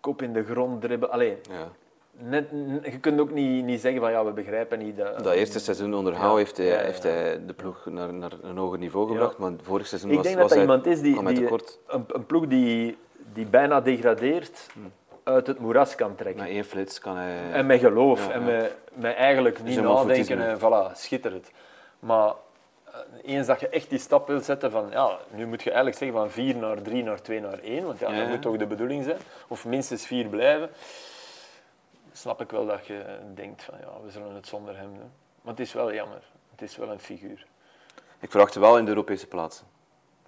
[0.00, 1.14] kop in de grond dribbelen.
[1.14, 1.68] Allee, Ja.
[2.12, 2.44] net,
[2.82, 5.24] je kunt ook niet, niet zeggen van ja, we begrijpen niet dat...
[5.24, 6.18] Dat eerste seizoen onder Ja.
[6.18, 9.38] Hou heeft, hij, Ja, ja, heeft hij de ploeg naar, naar een hoger niveau gebracht,
[9.38, 11.18] maar vorig seizoen Ik was, denk dat was dat hij, iemand is die,
[11.86, 12.96] een, een ploeg die,
[13.32, 14.66] die bijna degradeert,
[15.22, 16.42] uit het moeras kan trekken.
[16.42, 17.52] Met één flits kan hij...
[17.52, 18.28] En met geloof.
[18.28, 20.40] En met, met eigenlijk niet nadenken.
[20.40, 21.50] En voilà, schitterend.
[21.98, 22.32] Maar
[23.22, 24.90] eens dat je echt die stap wilt zetten van...
[24.90, 27.84] Ja, nu moet je eigenlijk zeggen van 4 naar 3 naar 2 naar 1.
[27.86, 29.18] Want ja, Ja, dat moet toch de bedoeling zijn.
[29.48, 30.70] Of minstens 4 blijven.
[32.12, 33.74] Snap ik wel dat je denkt van...
[33.80, 35.10] Ja, we zullen het zonder hem doen.
[35.42, 36.22] Maar het is wel jammer.
[36.50, 37.46] Het is wel een figuur.
[38.20, 39.66] Ik verwacht wel in de Europese plaatsen.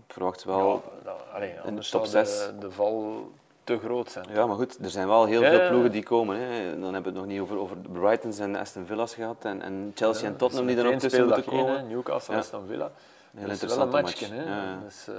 [0.06, 0.82] Ik verwacht wel...
[0.84, 2.46] ja, nou, allee, de top zou zes.
[2.46, 3.30] de, de val
[3.64, 4.26] te groot zijn.
[4.32, 6.36] Ja, maar goed, er zijn wel heel Ja, veel ploegen die komen.
[6.36, 6.80] Hè.
[6.80, 9.62] Dan hebben we het nog niet over, over de Brightons en Aston Villa's gehad en,
[9.62, 11.88] en Chelsea en Tottenham die er ook tussen moeten komen.
[11.88, 12.40] Newcastle, Ja.
[12.40, 12.90] Aston Villa.
[13.36, 14.34] Heel dat is wel een matchje.
[14.34, 14.46] match.
[14.46, 14.80] Hè?
[14.84, 15.14] Dus, eh,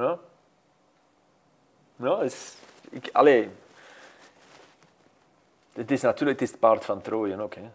[0.00, 0.18] ja.
[1.96, 2.54] Ja, is,
[2.90, 3.50] ik, allee.
[5.72, 7.54] Het is natuurlijk het, is het paard van Troje ook.
[7.54, 7.60] Hè.
[7.62, 7.70] Ik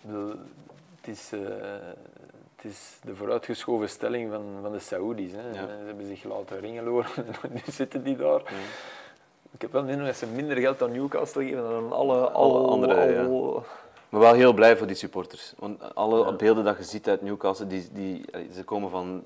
[0.00, 0.28] bedoel,
[1.00, 1.40] Het, is, eh,
[2.62, 5.32] het is de vooruitgeschoven stelling van, van de Saoedi's.
[5.32, 5.46] Hè.
[5.48, 5.66] Ja.
[5.66, 7.10] Ze hebben zich laten ringeloren
[7.42, 8.42] en nu zitten die daar.
[9.50, 12.52] Ik heb wel de dat ze minder geld aan Newcastle geven dan aan alle, alle,
[12.58, 13.62] Alle andere, alle-
[14.08, 15.54] Maar wel heel blij voor die supporters.
[15.58, 19.22] Want alle beelden dat je ziet uit Newcastle, die, die, ze komen van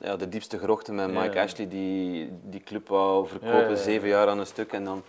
[0.00, 1.42] ja, de diepste grochten met Mike Ja.
[1.42, 3.76] Ashley, die die club wou verkopen, Ja, ja, ja.
[3.76, 4.72] zeven jaar aan een stuk.
[4.72, 5.02] En dan,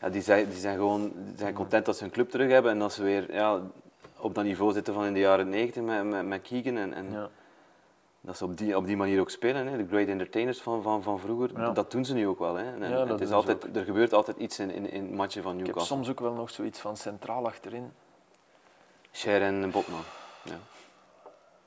[0.00, 2.70] ja, die, zijn, die zijn gewoon die zijn content dat ze hun club terug hebben
[2.72, 3.60] en dat ze weer ja,
[4.22, 6.76] op dat niveau zitten van in de jaren 90 met, met, met Keegan.
[6.76, 7.28] En, en Ja.
[8.20, 9.66] dat ze op die, op die manier ook spelen.
[9.66, 9.76] Hè.
[9.76, 11.70] De great entertainers van, van, van vroeger, Ja.
[11.70, 12.54] dat doen ze nu ook wel.
[12.54, 12.64] Hè.
[12.84, 15.66] En, het is altijd, er gebeurt altijd iets in, in, in matchen van Ik heb
[15.66, 15.96] Newcastle.
[15.96, 17.92] soms ook wel nog zoiets van centraal achterin.
[19.10, 20.00] Cher en Botman.
[20.44, 20.50] Ja.
[20.50, 20.56] Die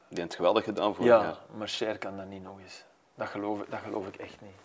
[0.08, 1.24] hebben het geweldig gedaan jaar.
[1.24, 2.84] Ja, maar Cher kan dat niet nog eens.
[3.16, 4.56] Dat geloof, ik- dat geloof ik echt niet.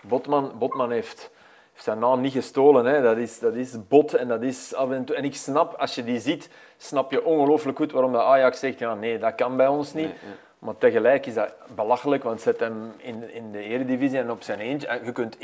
[0.00, 1.30] Botman, Botman heeft,
[1.72, 2.84] heeft zijn naam niet gestolen.
[2.84, 3.02] Hè.
[3.02, 5.16] Dat, is, dat is bot en dat is af en toe...
[5.16, 8.78] En ik snap, als je die ziet, snap je ongelooflijk goed waarom de Ajax zegt,
[8.78, 10.04] ja, nee, dat kan bij ons niet.
[10.04, 10.34] Nee.
[10.62, 14.58] Maar tegelijk is dat belachelijk, want zet hem in, in de eredivisie en op zijn
[14.58, 14.86] eentje.
[14.86, 15.40] en Je kunt 1-4-5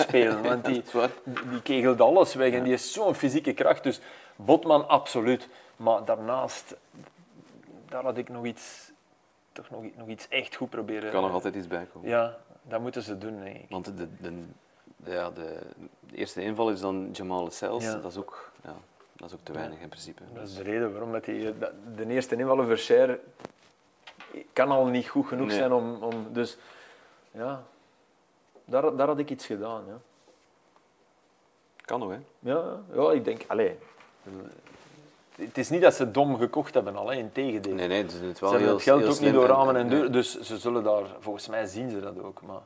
[0.06, 0.82] spelen, want die,
[1.50, 3.82] die kegelt alles weg en die is zo'n fysieke kracht.
[3.82, 4.00] Dus
[4.36, 5.48] Botman, absoluut.
[5.76, 6.76] Maar daarnaast,
[7.88, 8.92] daar had ik nog iets,
[9.52, 11.04] toch nog, nog iets echt goed proberen.
[11.04, 12.08] Er kan nog altijd iets bij komen.
[12.08, 13.66] Ja, dat moeten ze doen, denk ik.
[13.68, 14.44] Want de, de,
[15.04, 15.58] ja, de,
[16.00, 17.84] de eerste inval is dan Jamal Sels.
[17.84, 17.94] Ja.
[17.96, 18.74] Dat, is ook, ja,
[19.12, 20.22] dat is ook te weinig in principe.
[20.34, 23.18] Dat is de reden waarom dat die, dat- de eerste invallen voor Cher
[24.52, 25.56] kan al niet goed genoeg Nee.
[25.56, 26.32] zijn om, om...
[26.32, 26.56] Dus
[27.30, 27.62] ja,
[28.64, 29.84] daar, daar had ik iets gedaan.
[29.86, 29.98] Ja.
[31.84, 32.18] Kan nog, hè?
[32.38, 33.78] Ja, ja ik denk, allee,
[35.36, 37.74] het is niet dat ze dom gekocht hebben, al, in tegendeel.
[37.74, 39.88] Nee, nee, ze het ze wel hebben heel het geld ook niet door ramen en
[39.88, 42.42] deuren, dus ze zullen daar, volgens mij zien ze dat ook.
[42.42, 42.60] Maar.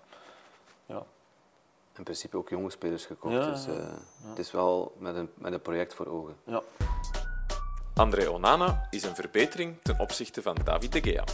[1.97, 3.35] In principe ook jonge spelers gekocht.
[3.35, 3.95] Ja, dus ja, eh,
[4.29, 6.37] het is wel met een, met een project voor ogen.
[6.45, 6.63] Ja.
[7.95, 11.25] André Onana is een verbetering ten opzichte van David de Gea.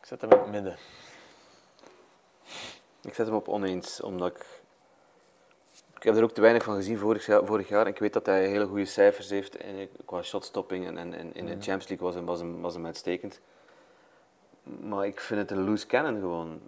[0.00, 0.78] Ik zet hem in het midden.
[3.02, 4.59] Ik zet hem op oneens, omdat ik...
[6.00, 7.44] Ik heb er ook te weinig van gezien vorig jaar.
[7.44, 7.86] Vorig jaar.
[7.86, 11.46] Ik weet dat hij hele goede cijfers heeft in, qua shotstopping en, en, en in
[11.46, 13.40] de Champions League was hem, was, hem, was hem uitstekend.
[14.62, 16.60] Maar ik vind het een loose cannon gewoon.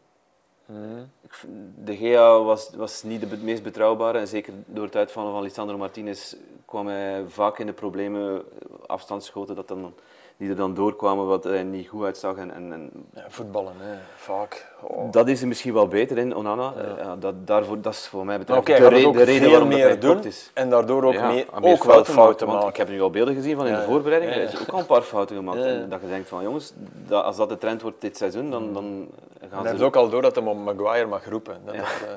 [1.23, 1.53] Ik vind-
[1.87, 5.77] De Gea was, was niet de meest betrouwbare en zeker door het uitvallen van Lisandro
[5.79, 8.43] Martinez kwam hij vaak in de problemen,
[8.87, 9.95] afstandsschoten dat dan,
[10.37, 12.37] die er dan doorkwamen wat hij niet goed uitzag.
[12.37, 13.95] En, en, en Ja, voetballen, hè.
[14.17, 14.71] vaak.
[14.81, 15.13] Oh.
[15.13, 16.73] dat is er misschien wel beter in, Onana.
[16.77, 20.01] Eh, Ja, dat, daarvoor, dat is voor mij betreft de, re- de reden waarom meer
[20.01, 20.51] doen is.
[20.55, 23.67] en daardoor ook, meer, ook wel fouten maken, ik heb nu al beelden gezien van
[23.67, 24.33] in de voorbereiding.
[24.33, 25.61] Er is ook al een paar fouten gemaakt.
[25.63, 26.73] En dat je denkt van jongens,
[27.07, 29.09] dat, als dat de trend wordt dit seizoen, dan, dan
[29.51, 29.85] gaan heeft ze...
[29.85, 31.57] ook al door dat hij op Maguire mag roepen.
[31.65, 31.81] Dat, Ja.
[31.81, 32.15] dat, eh,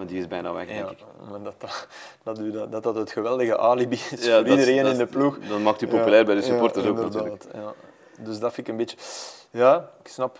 [0.00, 0.98] Maar die is bijna weg, denk ik.
[1.30, 1.54] maar dat,
[2.22, 5.38] dat, dat, dat, het geweldige alibi is voor iedereen in de ploeg.
[5.38, 7.44] Dan maakt u populair bij de supporters ook natuurlijk.
[7.52, 7.72] Ja.
[8.18, 8.96] Dus dat vind ik een beetje...
[9.50, 10.38] Ja, ik snap.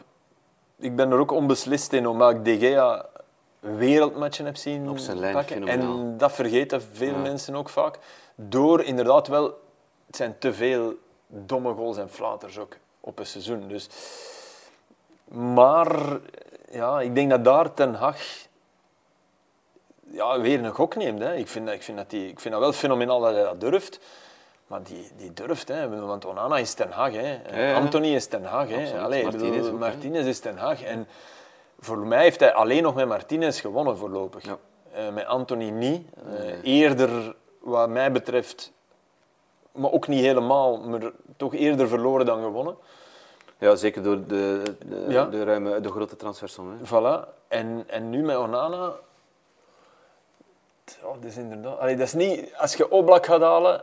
[0.77, 3.07] Ik ben er ook onbeslist in, omdat ik De Gea
[3.61, 5.69] wereldmatchen heb zien Op zijn lijn, pakken.
[5.69, 7.99] En dat vergeten veel mensen ook vaak.
[8.35, 9.61] Door inderdaad wel...
[10.07, 10.95] Het zijn te veel
[11.27, 13.69] domme goals en flaters ook op een seizoen.
[13.69, 13.89] Dus...
[15.25, 16.19] Maar
[16.71, 18.49] ja, ik denk dat daar Ten Hag
[20.11, 21.21] ja, weer een gok neemt.
[21.21, 21.35] Hè.
[21.35, 23.61] Ik, vind, dat- ik, vind dat die, ik vind dat wel fenomenaal dat hij dat
[23.61, 24.01] durft.
[24.67, 26.01] Maar die, die durft, hè.
[26.07, 27.13] Want Onana is Ten Hag.
[27.13, 27.39] Hè.
[27.69, 27.75] Ja.
[27.75, 28.69] Anthony is Ten Hag.
[28.69, 29.01] Hè.
[29.01, 29.79] Allee, Martinez bedoel, ook, hè.
[29.79, 30.83] Martinez is Ten Hag.
[30.83, 31.09] En
[31.81, 34.45] voor mij heeft hij alleen nog met Martinez gewonnen voorlopig.
[34.45, 34.57] Ja.
[34.93, 36.07] Eh, met Anthony niet.
[36.27, 36.61] Eh, Nee.
[36.63, 38.73] Eerder, wat mij betreft,
[39.73, 41.01] maar ook niet helemaal, maar
[41.37, 42.77] toch eerder verloren dan gewonnen.
[43.59, 45.25] Ja, zeker door de, de, Ja.
[45.25, 46.71] de, ruime, de grote transfersom.
[46.71, 46.87] Hè.
[46.87, 47.29] Voilà.
[47.49, 48.93] En, en nu met Onana...
[51.03, 51.79] Ja, dat is inderdaad...
[51.79, 52.55] Allee, dat is niet...
[52.57, 53.83] Als je Oblak gaat halen,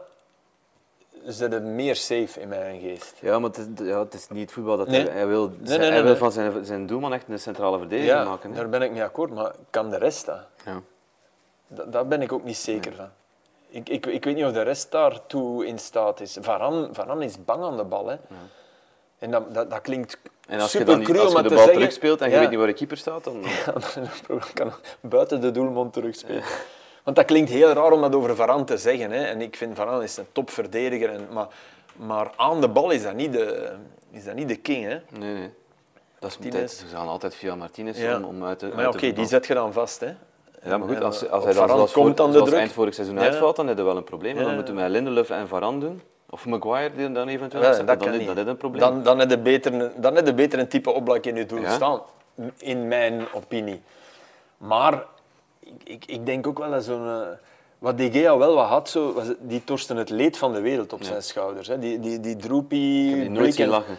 [1.25, 3.13] zit het meer safe in mijn geest.
[3.19, 5.01] Ja, maar het is, ja, het is niet het voetbal dat Nee.
[5.03, 5.47] hij, hij wil.
[5.59, 6.15] nee, nee, hij wil nee.
[6.15, 8.49] van zijn, zijn doelman echt een centrale verdediger Ja, maken.
[8.49, 8.55] Hè.
[8.55, 10.39] daar ben ik mee akkoord, maar kan de rest dat?
[10.65, 10.81] Ja.
[11.67, 13.09] Da- Daar ben ik ook niet zeker van.
[13.69, 16.37] Ik, ik, ik weet niet of de rest daartoe in staat is.
[16.41, 18.07] Varan, Varan is bang aan de bal.
[18.07, 18.15] Hè.
[19.19, 20.17] En dat, dat, dat klinkt
[20.47, 21.73] En als je, super dan niet, cru als je de bal zeggen.
[21.73, 22.39] terugspeelt en je Ja.
[22.39, 23.41] weet niet waar de keeper staat, dan...
[24.27, 26.43] Ja, kan buiten de doelmond terugspelen.
[27.07, 29.11] Want dat klinkt heel raar om dat over Varane te zeggen.
[29.11, 29.23] Hè.
[29.23, 31.09] En ik vind Varane is een topverdediger.
[31.09, 31.47] En, maar,
[31.95, 33.71] maar aan de bal is dat niet de,
[34.11, 34.85] is dat niet de king.
[34.85, 34.97] Hè.
[35.19, 35.49] Nee, nee.
[36.19, 36.79] Dat is, Martinez.
[36.79, 38.15] Ze gaan altijd via Martinez Ja.
[38.17, 39.99] om, om uit te Maar ja, oké, die zet je dan vast.
[39.99, 40.13] Hè.
[40.63, 43.15] Ja, maar goed, als, eh, als hij dan zoals, komt voor, zoals eind vorig seizoen
[43.15, 43.21] Ja.
[43.21, 44.37] uitvalt, dan heb je wel een probleem.
[44.37, 44.43] Ja.
[44.43, 46.01] dan moeten we met Lindelöf en Varane doen.
[46.29, 48.27] Of Maguire die dan eventueel Ja, dat dan, niet.
[48.27, 48.81] dan is een probleem.
[48.81, 51.65] Dan, dan heb je beter, dan heb je beter een type oplak in je doel
[51.67, 52.01] staan.
[52.57, 53.81] In mijn opinie.
[54.57, 55.03] Maar
[55.83, 57.07] ik, ik, denk ook wel dat zo'n...
[57.07, 57.27] eh,
[57.79, 60.93] wat De Gea wel wat had, zo, was, die torsten het leed van de wereld
[60.93, 61.67] op zijn schouders.
[61.67, 61.79] Hè.
[61.79, 63.03] Die, die, die droepie...
[63.03, 63.67] Ik heb die nooit zien blikken.
[63.67, 63.97] lachen.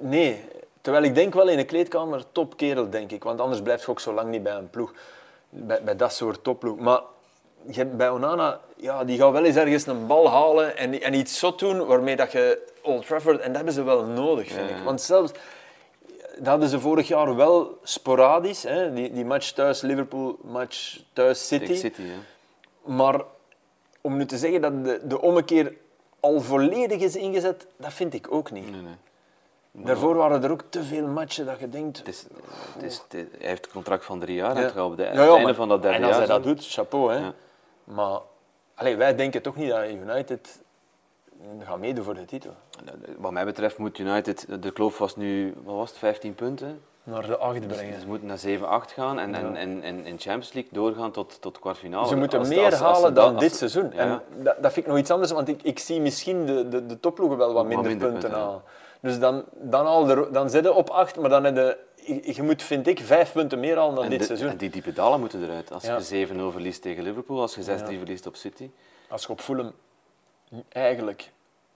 [0.00, 0.44] Nee,
[0.84, 3.24] Terwijl ik denk wel in een kleedkamer topkerel, denk ik.
[3.24, 4.92] Want anders blijft je ook zo lang niet bij een ploeg.
[5.48, 6.78] Bij, bij dat soort topploeg.
[6.78, 7.00] Maar
[7.70, 11.38] je bij Onana, ja, die gaat wel eens ergens een bal halen en, en iets
[11.38, 13.40] zot doen waarmee dat je Old Trafford...
[13.40, 14.76] En dat hebben ze wel nodig, vind Ja.
[14.76, 14.82] ik.
[14.82, 15.32] Want zelfs...
[16.38, 18.62] Dat hadden ze vorig jaar wel sporadisch.
[18.62, 18.92] Hè?
[18.92, 21.64] Die, die match thuis Liverpool, match thuis City.
[21.66, 22.02] Tegen City.
[22.84, 23.20] Maar
[24.00, 25.74] om nu te zeggen dat de, de ommekeer
[26.20, 28.70] al volledig is ingezet, dat vind ik ook niet.
[28.70, 28.94] Nee, nee.
[29.84, 31.98] Daarvoor waren er ook te veel matchen dat je denkt...
[31.98, 32.26] Het is,
[32.74, 34.60] het is, het is- hij heeft een contract van drie jaar.
[34.60, 34.68] Ja.
[34.68, 36.26] Gaat op de, Ja, het ja, einde maar- van dat derde En als jaar.
[36.26, 37.12] hij dat doet, chapeau.
[37.12, 37.30] Hè.
[37.84, 38.18] Maar
[38.74, 40.62] allee, wij denken toch niet dat United
[41.64, 42.50] gaat meedoen voor de titel.
[43.18, 46.80] Wat mij betreft moet United, de kloof was nu, wat was het, 15 punten.
[47.02, 48.00] Naar de acht Dus brengen.
[48.00, 49.56] ze moeten naar 7, 8 gaan en, en, Ja.
[49.56, 52.06] en, en in Champions League doorgaan tot, tot kwartfinale.
[52.08, 53.90] Ze moeten Als- meer als- halen dan als- dit seizoen.
[53.92, 53.98] Ja.
[53.98, 56.86] En dat, dat vind ik nog iets anders, want ik, ik zie misschien de, de,
[56.86, 58.62] de topploegen wel wat minder, minder punten halen.
[59.00, 61.56] Dus dan, dan, al de, dan zit je op acht, maar dan heb
[61.96, 64.48] je, je moet, vind ik, vijf punten meer halen dan en dit de- seizoen.
[64.48, 65.72] En die diepe dalen moeten eruit.
[65.72, 65.96] Als Ja.
[66.08, 67.98] je 7-0 verliest tegen Liverpool, als je 6-3 Ja.
[67.98, 68.70] verliest op City.
[69.08, 69.72] Als je op Fulham
[70.68, 71.32] eigenlijk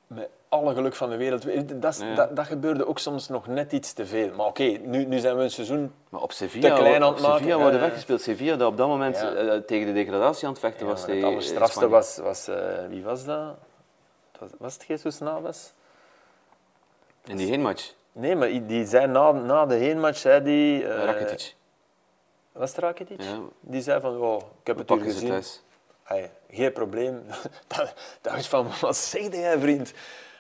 [0.06, 1.82] met alle geluk van de wereld...
[1.82, 2.14] Dat, Ja.
[2.14, 4.34] dat, dat gebeurde ook soms nog net iets te veel.
[4.34, 5.92] Maar oké, nu, nu zijn we een seizoen...
[6.08, 7.86] Maar op Sevilla, Te klein aan het maken, Sevilla worden ja.
[7.86, 8.20] weggespeeld.
[8.22, 9.32] Sevilla dat op dat moment Ja.
[9.34, 11.06] eh, tegen de degradatie aan het vechten Ja, was.
[11.06, 12.16] het allerstrafste was...
[12.18, 13.56] was eh, wie was dat?
[14.32, 15.72] Het Was, was het Jesus Navas?
[17.24, 20.18] In die heenmatch, Nee, maar die zei na, na de heenmatch...
[20.18, 21.54] Zei die, eh, Rakitic.
[22.52, 23.20] Was het Rakitic?
[23.60, 25.42] Die zei van, oh, ik heb het ze gezien.
[26.08, 27.22] Hey, geen probleem.
[27.76, 29.92] dat, dat is van, wat zeg jij, vriend?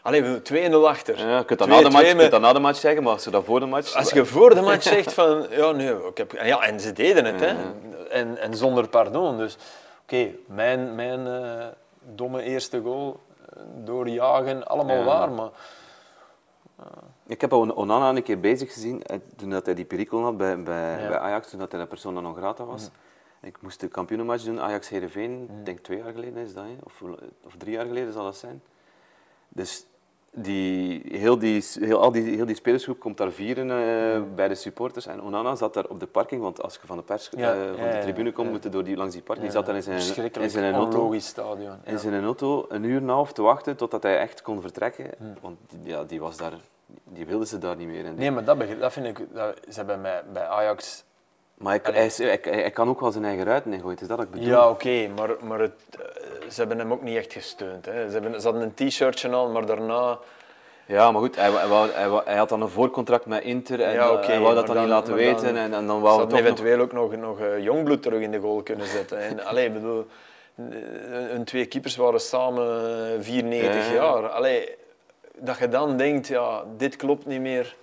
[0.02, 1.18] Allee, we doen 2-0 achter.
[1.18, 3.12] Ja, je kunt dat, 2-2 na de match, met- dat na de match zeggen, maar
[3.12, 3.94] als je dat voor de match...
[3.94, 6.32] Als je voor de match zegt van, ja, nee, ik heb...
[6.32, 7.54] Ja, en ze deden het, hè.
[8.10, 9.36] En, en zonder pardon.
[9.36, 9.56] Dus,
[10.02, 11.66] oké, mijn, mijn eh,
[12.14, 13.20] domme eerste goal,
[13.56, 15.04] eh, doorjagen, allemaal Ja.
[15.04, 15.50] waar, maar...
[17.26, 20.36] Ik heb On- Onana een keer bezig gezien, eh, toen dat hij die perikel had
[20.36, 21.08] bij, bij, Ja.
[21.08, 22.88] bij Ajax, toen dat hij de persona non grata was.
[23.42, 25.58] Ik moest de kampioenenmatch doen, Ajax-Herenveen, Mm.
[25.58, 26.76] ik denk twee jaar geleden is dat, hè?
[26.82, 27.02] Of,
[27.44, 28.62] of drie jaar geleden zal dat zijn.
[29.48, 29.86] Dus
[30.30, 34.54] die, heel, die, heel, al die, heel die spelersgroep komt daar vieren eh, bij de
[34.54, 35.06] supporters.
[35.06, 37.64] En Onana zat daar op de parking, want als je van de, pers, Ja, eh,
[37.64, 38.52] ja, van de tribune komt, ja.
[38.52, 39.52] moet je door die, langs die parking.
[39.52, 39.96] Zat daar in zijn,
[40.40, 41.76] in zijn auto stadion.
[41.84, 45.10] in zijn auto een uur en een half te wachten totdat hij echt kon vertrekken.
[45.40, 46.52] Want die- ja, die, was daar,
[47.04, 48.04] die wilde ze daar niet meer.
[48.04, 49.26] En Nee, maar dat, dat vind ik...
[49.34, 51.04] Dat, ze hebben mij bij Ajax...
[51.58, 54.22] Maar hij, hij, is- hij, hij kan ook wel zijn eigen ruiten ingooien, is dat
[54.22, 54.46] ik bedoel.
[54.48, 57.86] Ja, oké, maar, maar het, eh, ze hebben hem ook niet echt gesteund.
[57.86, 58.06] Hè.
[58.10, 60.18] Ze, hebben, ze hadden een t-shirtje aan, maar daarna...
[60.86, 63.80] Ja, maar goed, hij, hij, wou- hij, wou- hij had dan een voorcontract met Inter
[63.80, 65.44] en Ja, oké, hij wou dat dan, dan- niet laten weten.
[65.46, 66.40] dan- en, en dan Ze wou hadden het nog...
[66.40, 69.18] eventueel ook nog, nog eh, Jongbloed terug in de goal kunnen zetten.
[69.18, 70.06] En, allee, ik bedoel,
[70.54, 70.64] eh,
[71.10, 72.66] hun twee keepers waren samen
[73.14, 74.02] eh, 94 Ja, ja.
[74.02, 74.28] jaar.
[74.28, 74.74] Allee,
[75.38, 77.76] dat je dan denkt, ja, dit klopt niet meer.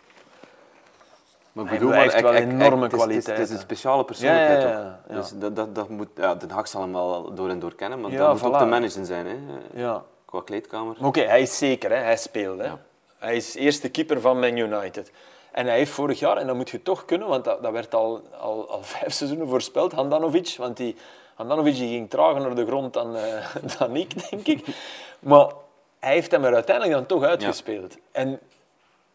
[1.56, 4.68] Maar bedoel, heeft maar wel ik- ik- enorme is- Het is, een speciale persoonlijkheid, Ja,
[4.70, 5.16] ja, ja, toch?
[5.16, 5.16] ja.
[5.22, 8.02] Dus dat, dat, dat moet, ja, Den Haag zal hem wel door en door kennen,
[8.02, 9.36] maar dat moet ook te managen zijn, hè,
[9.82, 10.04] Ja.
[10.26, 10.96] qua kleedkamer.
[11.02, 11.96] Oké, hij is zeker, hè.
[11.98, 12.60] hij speelt.
[12.60, 12.70] Hè.
[13.18, 15.12] Hij is eerste keeper van Man United.
[15.52, 17.94] En hij heeft vorig jaar, en dat moet je toch kunnen, want dat, dat werd
[17.96, 20.56] al, al, al vijf seizoenen voorspeld, Handanovic.
[20.58, 20.96] Want die,
[21.36, 23.46] Handanovic die ging trager naar de grond dan, eh,
[23.78, 24.66] dan ik, denk ik.
[25.20, 25.48] Maar
[26.00, 27.98] hij heeft hem er uiteindelijk dan toch uitgespeeld.
[28.12, 28.40] En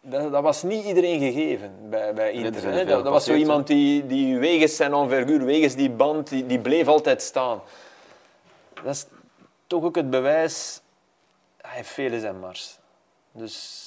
[0.00, 2.72] dat, dat was niet iedereen gegeven bij, bij er Inter.
[2.72, 2.84] hè.
[2.84, 6.58] Dat, dat was zo iemand die, die wegens zijn enverguur, wegens die band, die, die
[6.58, 7.60] bleef altijd staan.
[8.82, 9.06] Dat is
[9.66, 10.80] toch ook het bewijs
[11.62, 12.78] hij heeft veel in zijn mars.
[13.32, 13.86] Dus...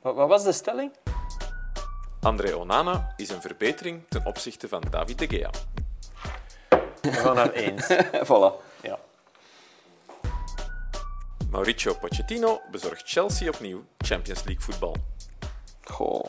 [0.00, 0.92] Wat, wat was de stelling?
[2.20, 5.50] André Onana is een verbetering ten opzichte van David de Gea.
[7.00, 7.92] We gaan naar eens.
[8.28, 8.67] voilà.
[11.50, 14.96] Mauricio Pochettino bezorgt Chelsea opnieuw Champions League voetbal.
[15.84, 16.24] Goh.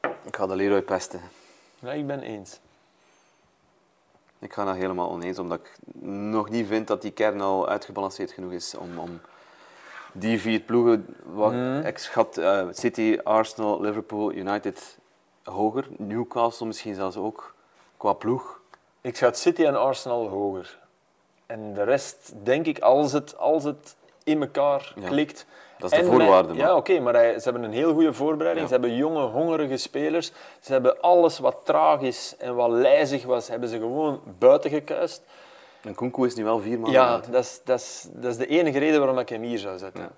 [0.00, 1.20] Ik ga de Leroy pesten.
[1.78, 2.60] ja, ik ben eens.
[4.38, 8.30] Ik ga dat helemaal oneens, omdat ik nog niet vind dat die kern al uitgebalanceerd
[8.30, 9.20] genoeg is om, om
[10.12, 14.98] die vier ploegen, wat, ik schat eh, City, Arsenal, Liverpool, United
[15.42, 17.54] hoger, Newcastle misschien zelfs ook,
[17.96, 18.60] qua ploeg.
[19.00, 20.78] Ik schat City en Arsenal hoger.
[21.48, 25.46] En de rest, denk ik, als het, als het in elkaar Ja, klikt...
[25.78, 28.12] dat is de voorwaarde, met- maar- Ja, oké, maar hij- ze hebben een heel goede
[28.12, 28.68] voorbereiding.
[28.68, 28.74] Ja.
[28.74, 30.32] Ze hebben jonge, hongerige spelers.
[30.60, 35.22] Ze hebben alles wat traag is en wat lijzig was, hebben ze gewoon buiten gekuist.
[35.82, 38.46] En Kunku is nu wel vier maanden Ja, dat is, dat, is, dat is de
[38.46, 40.02] enige reden waarom ik hem hier zou zetten.
[40.02, 40.10] Ja.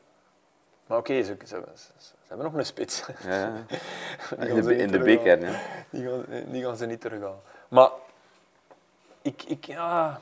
[0.87, 1.62] Maar oké, ze, ze, ze-
[1.99, 3.05] ze hebben nog een spits.
[3.27, 3.53] Ja.
[4.38, 5.61] Die In de, in de beker, ja.
[5.90, 7.40] Die gaan, die gaan ze niet terughalen.
[7.69, 7.90] Maar
[9.23, 10.21] ik, ik, ja,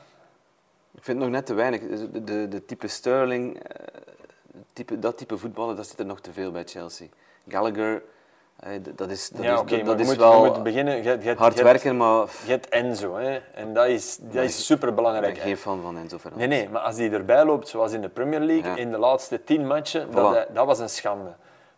[0.95, 1.79] Ik vind het nog net te weinig.
[2.11, 3.85] De, de, de type Sterling, eh,
[4.73, 7.07] type, dat type voetballen, dat zit er nog te veel bij Chelsea.
[7.47, 8.01] Gallagher,
[8.59, 11.03] eh, dat is, dat ja, is, dat, je is moet, je wel moet beginnen.
[11.03, 14.65] Je, je, hard werken, maar Je hebt Enzo, hè, en dat is, dat Nee, is
[14.65, 15.27] superbelangrijk.
[15.27, 16.47] ik ben geen fan van Enzo Fernandes.
[16.49, 18.77] Nee, nee, maar als hij erbij loopt, zoals in de Premier League, Ja.
[18.77, 20.53] in de laatste tien matchen, dat, Voilà.
[20.53, 21.29] dat was een schande.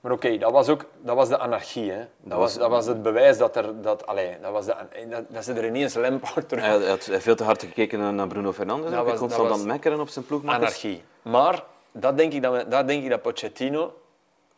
[0.02, 1.92] Maar oké, dat was ook dat was de anarchie.
[1.92, 1.98] Hè.
[2.18, 4.76] Dat, was, was- dat was het bewijs dat, er, dat, allee, dat, was de,
[5.10, 6.64] dat, dat ze er ineens Lampard terug...
[6.64, 8.92] Hij had veel te hard gekeken naar- Bruno Fernandes.
[8.92, 10.66] Hij was- constant dat aan het mekkeren op zijn ploegmakkers.
[10.70, 11.04] Anarchie.
[11.22, 13.94] Maar dat denk, ik dat, dat denk ik dat Pochettino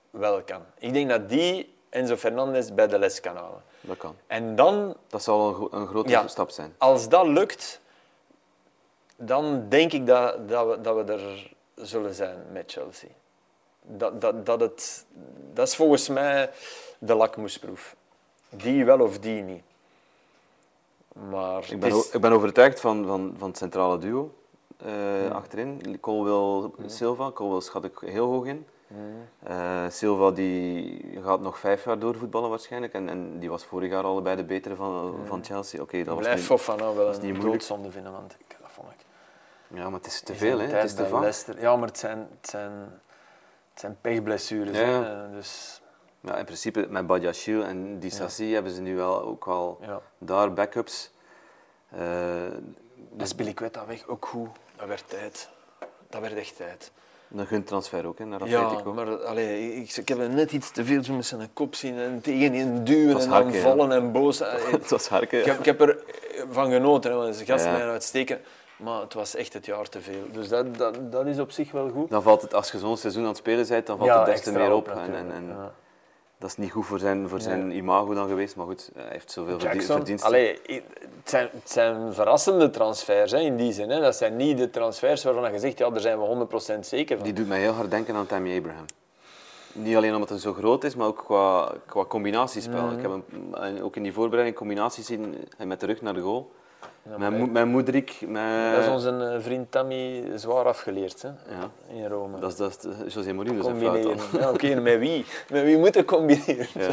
[0.10, 0.62] wel kan.
[0.78, 3.64] Ik denk dat die Enzo Fernandez bij de les kan halen.
[3.82, 4.16] Dat kan.
[4.28, 6.28] En dan, Dat zal een, een grote Ja.
[6.28, 6.76] stap zijn.
[6.78, 7.82] als dat lukt,
[9.16, 13.10] dan denk ik dat, dat, we, dat we er zullen zijn met Chelsea.
[13.86, 15.06] Dat, dat, dat, het,
[15.54, 16.50] dat is volgens mij
[17.00, 17.96] de lakmoesproef.
[18.50, 19.64] Die wel of die niet.
[21.30, 24.34] Maar Ik ben, is- ik ben overtuigd van, van, van het centrale duo
[24.78, 25.98] eh, achterin.
[26.00, 27.32] Colwell Silva.
[27.32, 28.68] Colwell schat ik heel hoog in.
[29.44, 32.94] Eh, Silva die gaat nog vijf jaar doorvoetballen waarschijnlijk.
[32.94, 35.82] En, en die was vorig jaar allebei de betere van, van Chelsea.
[35.82, 38.88] Oké, dat ik was blijf niet- Fofana wel een doodzonde vinden, want ik, dat vond
[38.92, 38.98] ik...
[39.78, 40.66] Ja, maar het is te veel, hè.
[40.66, 41.60] Het is te vaak.
[41.60, 42.72] Ja, maar het zijn, het zijn,
[43.74, 44.78] het zijn pechblessures.
[44.78, 44.92] Ja, hè.
[44.92, 45.28] ja.
[45.28, 45.82] Dus,
[46.22, 49.46] Ja, in principe met Badiashile en Dissassi hebben ze nu wel ook
[49.82, 50.02] ja.
[50.18, 51.12] daar backups.
[51.90, 52.46] Eh,
[53.18, 54.50] En Spilicueta weg, ook goed.
[54.76, 55.50] Dat werd tijd.
[56.10, 56.92] Dat werd echt tijd.
[57.36, 58.94] een guntransfer ook hè, naar Ja, Atletico.
[58.94, 62.22] maar allee, ik, ik heb hem net iets te veel met zijn kop zien en
[62.22, 63.62] tegen in duwen en dan ja.
[63.62, 64.40] vallen en boos.
[64.72, 65.40] Het was harken.
[65.40, 65.52] ik, ja.
[65.52, 66.04] heb, ik heb er
[66.52, 67.72] van genoten, hè, want zijn gast Ja.
[67.72, 68.40] mij uitstekend.
[68.84, 70.24] Maar het was echt het jaar te veel.
[70.32, 72.10] Dus dat, dat, dat is op zich wel goed.
[72.10, 74.42] Dan valt het, als je zo'n seizoen aan het spelen bent, dan valt het des
[74.42, 74.88] te meer op.
[74.88, 75.74] En, en, en ja.
[76.38, 79.32] Dat is niet goed voor zijn, voor zijn imago dan geweest, maar goed, hij heeft
[79.32, 80.30] zoveel Jackson, verdiensten.
[80.30, 80.84] allee, het,
[81.24, 83.90] zijn, het zijn verrassende transfers hè, in die zin.
[83.90, 84.02] Hè.
[84.02, 87.26] Dat zijn niet de transfers waarvan je zegt, ja, daar zijn we 100% zeker van.
[87.26, 88.86] Die doet mij heel hard denken aan Tammy Abraham.
[89.74, 92.86] Niet alleen omdat hij zo groot is, maar ook qua, qua combinatiespel.
[92.86, 92.96] Mhm.
[92.96, 96.22] Ik heb hem eh, ook in die voorbereiding combinaties zien, met de rug naar de
[96.22, 96.52] goal.
[97.10, 98.76] Ja, maar Mo- met Moedrik, met...
[98.76, 101.70] Dat is onze eh, vriend Tammy zwaar afgeleerd hè, Ja,
[102.02, 102.40] in Rome.
[102.40, 104.42] dat is, dat is de- José Mourinho zijn fout dan.
[104.42, 105.26] Ja, Oké, met wie?
[105.50, 106.68] Met wie moet je combineren?
[106.74, 106.88] Ja.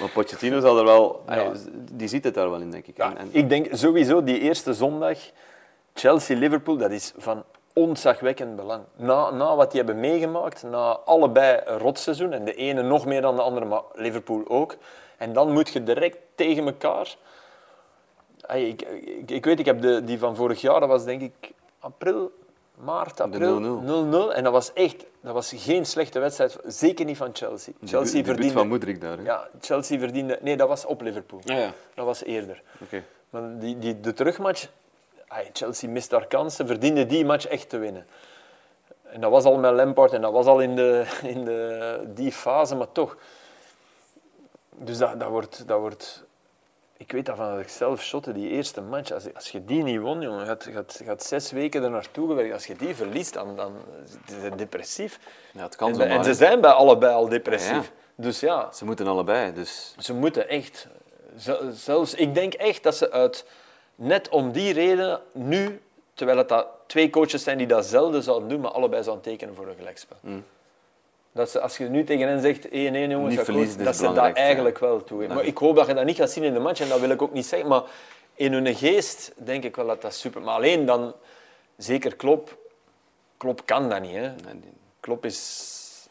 [0.00, 1.22] Maar Pochettino zal er wel...
[1.26, 1.50] Hij-
[1.92, 2.98] die ziet het daar wel in, denk ik.
[2.98, 5.18] En- ik denk sowieso die eerste zondag
[5.94, 8.82] Chelsea-Liverpool, dat is van ontzagwekkend belang.
[8.96, 13.20] Na, na wat die hebben meegemaakt, na allebei een rotseizoen, en de ene nog meer
[13.20, 14.76] dan de andere, maar Liverpool ook.
[15.16, 17.16] En dan moet je direct tegen elkaar...
[18.48, 21.20] Ay, Ik, ik, ik weet, ik heb de, die van vorig jaar, dat was denk
[21.20, 22.32] ik april,
[22.74, 23.60] maart, april,
[24.30, 24.34] 0-0.
[24.34, 27.72] En dat was echt, dat was geen slechte wedstrijd, zeker niet van Chelsea.
[27.80, 28.52] de Chelsea bu- debuut verdiende...
[28.58, 29.16] van Moedrik daar.
[29.18, 29.22] hè?
[29.24, 30.38] Ja, Chelsea verdiende...
[30.42, 31.40] Nee, dat was op Liverpool.
[31.44, 31.72] Ja, ja.
[31.94, 32.62] Dat was eerder.
[32.82, 33.02] Oké.
[33.30, 34.68] Maar die, die, de terugmatch,
[35.28, 38.06] ay, Chelsea mist daar kansen, verdiende die match echt te winnen.
[39.02, 42.32] En dat was al met Lampard en dat was al in, de, in de, die
[42.32, 43.16] fase, maar toch.
[44.70, 46.26] Dus dat, dat, wordt, dat wordt...
[47.00, 49.10] Ik weet dat van ik zelf shotte, die eerste match.
[49.12, 52.28] Als, als je die niet won, jongen, je gaat, gaat, gaat zes weken er naartoe
[52.28, 52.52] gewerkt.
[52.52, 53.72] Als je die verliest, dan, dan
[54.26, 55.18] is het depressief.
[55.52, 56.10] Ja, het kan En, zomaar.
[56.10, 57.70] en ze zijn bij allebei al depressief.
[57.84, 59.94] Ja, Dus ja, Ze moeten allebei, dus...
[59.98, 60.86] ze moeten echt,
[61.38, 63.46] ze- zelfs, ik denk echt dat ze uit,
[63.94, 65.80] net om die reden nu,
[66.14, 69.54] terwijl het dat twee coaches zijn die dat zelden zouden doen, maar allebei zouden tekenen
[69.54, 70.16] voor een gelijkspel.
[70.20, 70.44] Mm.
[71.32, 74.40] Dat ze, als je nu tegen hen zegt 1-1 jongens, is dat ze dat belangrijkste,
[74.42, 75.26] eigenlijk wel toe.
[75.26, 77.10] Maar ik hoop dat je dat niet gaat zien in de match en dat wil
[77.10, 77.82] ik ook niet zeggen, maar
[78.34, 80.42] in hun geest denk ik wel dat dat super.
[80.42, 81.14] Maar alleen dan,
[81.76, 82.58] zeker Klop,
[83.36, 84.14] Klop kan dat niet.
[84.14, 84.30] Hè.
[85.00, 86.08] Klop is,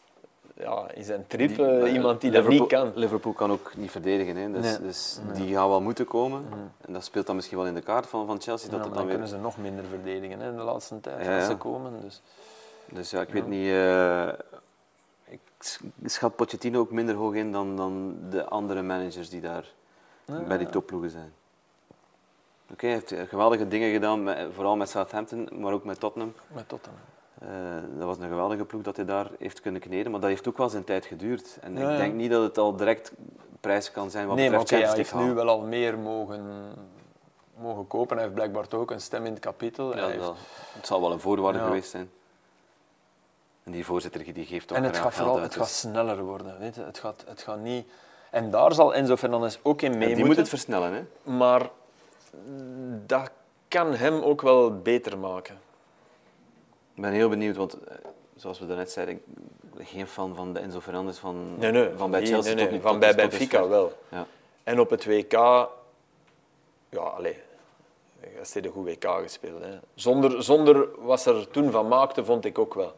[0.56, 2.92] ja, is een trip, die- eh, iemand die dat niet kan.
[2.94, 4.50] Liverpool kan ook niet verdedigen, hè.
[4.52, 4.80] Dus, Nee.
[4.80, 6.44] dus die gaan wel moeten komen.
[6.86, 8.70] En dat speelt dan misschien wel in de kaart van, van Chelsea.
[8.70, 9.12] Dat het maar dan dan weer...
[9.14, 11.92] kunnen ze nog minder verdedigen hè, de laatste tijd Ja, als ze komen.
[12.02, 12.22] Dus.
[12.92, 13.70] Dus ja, ik weet niet...
[13.72, 14.28] eh,
[16.04, 19.72] schat Pochettino ook minder hoog in dan, dan de andere managers die daar
[20.24, 21.32] bij die topploegen zijn.
[22.72, 26.32] Oké, hij heeft geweldige dingen gedaan, met, vooral met Southampton, maar ook met Tottenham.
[26.52, 27.00] Met Tottenham.
[27.38, 27.48] Eh,
[27.98, 30.56] dat was een geweldige ploeg dat hij daar heeft kunnen kneden, maar dat heeft ook
[30.56, 31.58] wel zijn tijd geduurd.
[31.60, 31.96] En Ja, ik ja.
[31.96, 33.12] denk niet dat het al direct
[33.60, 36.46] prijs kan zijn wat Nee, maar betreft oké, hij heeft nu wel al meer mogen,
[37.56, 38.14] mogen kopen.
[38.14, 39.96] Hij heeft blijkbaar toch ook een stem in het kapitel.
[39.96, 40.36] Ja, heeft- dat,
[40.72, 42.10] het zal wel een voorwaarde geweest zijn.
[43.68, 46.22] En die voorzitter die geeft toch En het gaat vooral uit, het gaat dus- sneller
[46.22, 46.58] worden.
[46.58, 46.82] Weet je?
[46.82, 47.86] Het, gaat, het gaat niet...
[48.30, 51.32] En daar zal Enzo Fernandez ook in mee die moet het versnellen, hè?
[51.32, 51.70] Maar
[53.06, 53.30] dat
[53.68, 55.58] kan hem ook wel beter maken.
[56.94, 57.96] Ik ben heel benieuwd, want eh,
[58.36, 59.22] zoals we daarnet zeiden, ik
[59.74, 62.80] ben geen fan van de Enzo Fernandes van, Nee, nee, van bij Chelsea nee, tot
[62.80, 63.92] van tot- bij Benfica wel.
[64.08, 64.26] Ja.
[64.62, 67.36] En op het WK, ja, allee,
[68.20, 69.62] hij heeft een goed WK gespeeld.
[69.62, 69.78] Hè.
[69.94, 72.94] Zonder, zonder wat ze er toen van maakte, vond ik ook wel.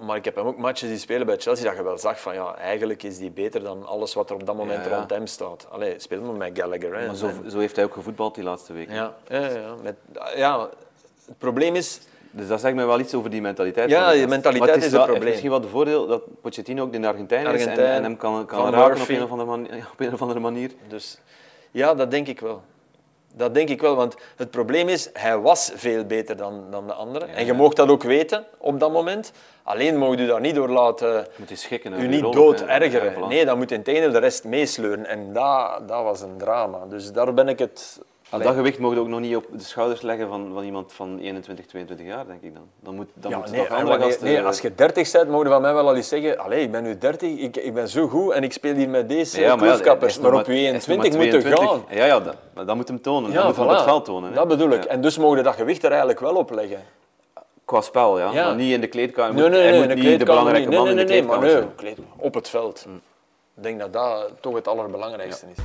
[0.00, 2.34] Maar ik heb hem ook matches die spelen bij Chelsea dat je wel zag van
[2.34, 4.96] ja, eigenlijk is die beter dan alles wat er op dat moment Ja, ja.
[4.96, 5.66] rond hem staat.
[5.70, 6.96] Allee, speel maar met Gallagher.
[6.98, 7.06] Hè.
[7.06, 8.94] Maar zo, En- zo heeft hij ook gevoetbald die laatste weken.
[8.94, 9.94] ja, ja, ja, met,
[10.36, 10.68] ja,
[11.26, 13.90] het probleem is, Dus dat zegt mij wel iets over die mentaliteit.
[13.90, 15.30] Ja, die mentaliteit het is wel- het probleem.
[15.30, 18.46] misschien wel het voordeel dat Pochettino ook de Argentijn is en, Argentijn, en hem kan,
[18.46, 20.70] kan raken op een, of andere manier, op een of andere manier.
[20.88, 21.20] Dus
[21.70, 22.62] ja, dat denk ik wel.
[23.36, 26.92] Dat denk ik wel, want het probleem is, hij was veel beter dan, dan de
[26.92, 27.28] anderen.
[27.28, 29.32] En je mag dat ook weten op dat moment.
[29.62, 31.92] Alleen mag je daar niet door laten Je moet je schikken.
[31.92, 32.66] hè, u niet dood hè.
[32.66, 33.28] Ja, ergeren.
[33.28, 35.06] Nee, dan moet in tegendeel de rest meesleuren.
[35.06, 36.78] En dat, dat was een drama.
[36.88, 38.00] Dus daar ben ik het...
[38.30, 41.66] Dat gewicht mogen ook nog niet op de schouders leggen van, van iemand van 21,
[41.66, 42.68] 22 jaar, denk ik dan.
[42.80, 44.24] Dan moet, dan Ja, moet nee, andere gasten...
[44.24, 46.82] nee, als je 30 bent, mogen van mij wel al eens zeggen: Allee, ik ben
[46.82, 49.66] nu 30, ik, ik ben zo goed en ik speel hier met deze Ja, maar
[49.66, 51.58] ja, op je hij is nog 21 maar moeten 22.
[51.58, 51.84] gaan.
[51.90, 52.20] Ja, ja
[52.64, 53.30] dat, moet hem tonen.
[53.30, 53.70] Ja, dat moet voilà.
[53.70, 54.28] het veld tonen.
[54.28, 54.34] Hè.
[54.34, 54.84] Dat bedoel ik.
[54.84, 56.80] En dus mogen dat gewicht er eigenlijk wel op leggen.
[57.64, 58.32] Qua spel, ja.
[58.32, 59.34] Maar niet in de kleedkamer.
[59.34, 61.20] Nee, nee, moet- nee, moet de niet de kleedkamer belangrijke man nee, in de nee,
[61.20, 61.38] nee, maar
[61.76, 62.86] kleedkamer nee, op het veld.
[63.56, 65.64] Ik denk dat dat toch het allerbelangrijkste is.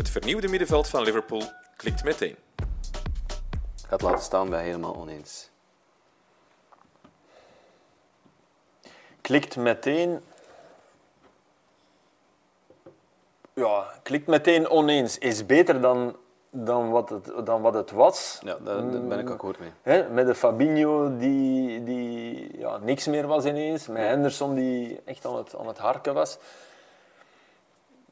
[0.00, 1.42] Het vernieuwde middenveld van Liverpool
[1.76, 2.36] klikt meteen.
[2.56, 5.50] Ik ga het laten staan bij helemaal oneens.
[9.20, 10.20] Klikt meteen.
[13.52, 15.18] Ja, klikt meteen oneens.
[15.18, 16.16] Is beter dan,
[16.50, 18.40] dan, wat, het, dan wat het was.
[18.44, 19.72] Ja, daar, daar ben ik akkoord mee.
[19.82, 23.86] Hè, met de Fabinho die, die ja, niks meer was ineens.
[23.86, 26.38] Met Henderson die echt aan het, aan het harken was.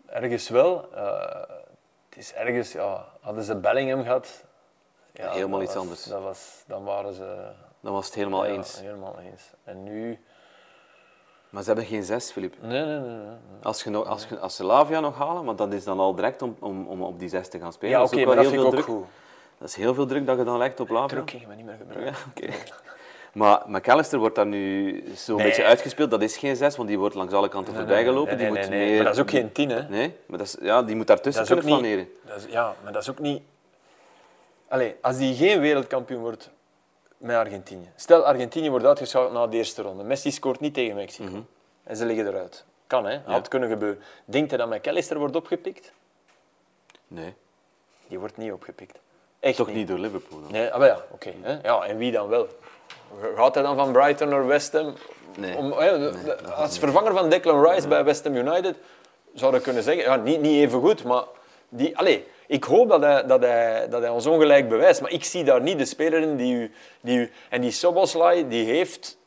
[0.06, 0.92] Ergens wel.
[0.94, 1.56] Eh,
[2.18, 4.44] is ergens, ja, hadden ze Bellingham gehad.
[5.12, 6.04] Ja, Helemaal dat iets was- anders.
[6.04, 7.50] Dat was, dan waren ze
[7.80, 8.80] Dan was het helemaal ja, eens.
[8.80, 9.50] helemaal eens.
[9.64, 10.20] En nu...
[11.50, 12.54] Maar ze hebben geen zes, Filip.
[12.62, 13.16] Nee, nee, nee.
[13.16, 13.36] nee.
[13.62, 16.14] Als, je nog, als, je, als ze Lavia nog halen, maar dat is dan al
[16.14, 17.90] direct om, om, om op die zes te gaan spelen.
[17.94, 18.84] Ja, dat oké, is ook maar wel dat heel veel druk.
[18.96, 19.06] goed.
[19.58, 21.06] Dat is heel veel druk dat je dan legt op Lavia.
[21.08, 22.12] Druk gingen we niet meer gebruiken.
[22.12, 22.54] Ja, oké.
[23.34, 25.46] Maar McAllister wordt daar nu zo'n Nee.
[25.46, 26.10] beetje uitgespeeld.
[26.10, 28.36] Dat is geen zes, want die wordt langs alle kanten voorbij gelopen.
[28.36, 28.86] Nee, nee, die nee, moet nee.
[28.86, 28.96] meer...
[28.96, 29.82] Maar dat is ook geen tien, hè.
[29.88, 32.08] Nee, maar dat is, ja, die moet daartussen kunnen niet- flaneren.
[32.26, 33.42] Dat is, ja, maar dat is ook niet...
[34.68, 36.50] Allee, als die geen wereldkampioen wordt
[37.16, 37.90] met Argentinië.
[37.96, 40.04] Stel, Argentinië wordt uitgeschakeld na de eerste ronde.
[40.04, 41.30] Messi scoort niet tegen Mexico.
[41.30, 41.40] Mhm.
[41.84, 42.64] En ze liggen eruit.
[42.86, 43.18] Kan, hè.
[43.24, 44.02] Had kunnen gebeuren.
[44.24, 45.92] Denkt hij dat McAllister wordt opgepikt?
[47.08, 47.34] Nee,
[48.08, 48.98] Die wordt niet opgepikt.
[49.40, 50.40] Echt toch niet door Liverpool.
[50.40, 50.52] Dan.
[50.52, 51.32] Nee, ah, maar ja, oké.
[51.62, 52.46] ja, en wie dan wel?
[53.36, 54.94] Gaat hij dan van Brighton naar West Ham?
[55.36, 55.56] Nee.
[55.56, 58.76] Om, hè, de- de- als vervanger van Declan Rice bij West Ham United
[59.34, 61.22] zou je kunnen zeggen, ja, niet, niet even goed, maar
[61.68, 65.24] die, allez, ik hoop dat hij, dat, hij, dat hij ons ongelijk bewijst, maar ik
[65.24, 66.72] zie daar niet de speler in die u...
[67.00, 69.18] Die u en die Soboslai, die heeft,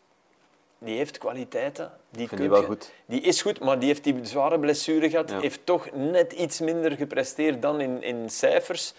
[0.78, 1.91] die heeft kwaliteiten.
[2.09, 2.91] Die, vind wel goed.
[3.05, 5.30] Die is goed, maar die heeft die zware blessure gehad.
[5.30, 5.39] Ja.
[5.39, 8.93] Heeft toch net iets minder gepresteerd dan in, in cijfers.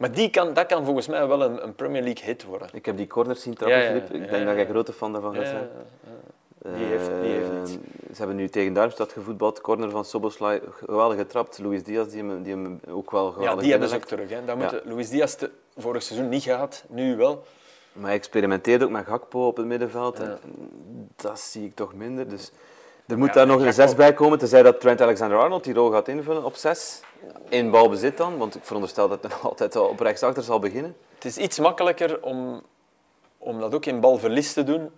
[0.00, 2.68] Maar die kan, dat kan volgens mij wel een, een Premier League hit worden.
[2.72, 3.90] Ik heb die corners zien trappen, Ja.
[3.94, 5.68] Ik denk dat jij grote fan daarvan gaat Ja, zijn.
[6.76, 7.70] Die heeft- die heeft Eh, iets.
[7.72, 9.60] Ze hebben nu tegen Darmstadt gevoetbald.
[9.60, 11.58] Corner van Soboslai, geweldig getrapt.
[11.58, 14.30] Luis Diaz, die hem, die hem ook wel geweldig Ja, die hebben ze ook terug.
[14.30, 14.44] Hè.
[14.44, 17.44] Dat moeten Luis Diaz te- vorig seizoen niet gehad, nu wel.
[17.92, 20.20] Maar hij experimenteert ook met Gakpo op het middenveld.
[20.20, 20.38] En
[21.16, 22.28] dat zie ik toch minder.
[22.28, 22.50] Dus
[23.10, 25.74] er moet Ja, daar nog en een zes bij komen, tenzij dat Trent Alexander-Arnold die
[25.74, 27.00] rol gaat invullen op zes.
[27.48, 30.96] In balbezit dan, want ik veronderstel dat hij nog altijd op rechtsachter zal beginnen.
[31.14, 32.62] Het is iets makkelijker om,
[33.38, 34.90] om dat ook in balverlies te doen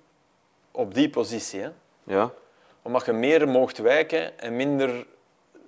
[0.70, 1.60] op die positie.
[1.60, 1.68] Hè.
[2.04, 2.30] Ja,
[2.82, 5.06] Omdat je meer mocht wijken en minder...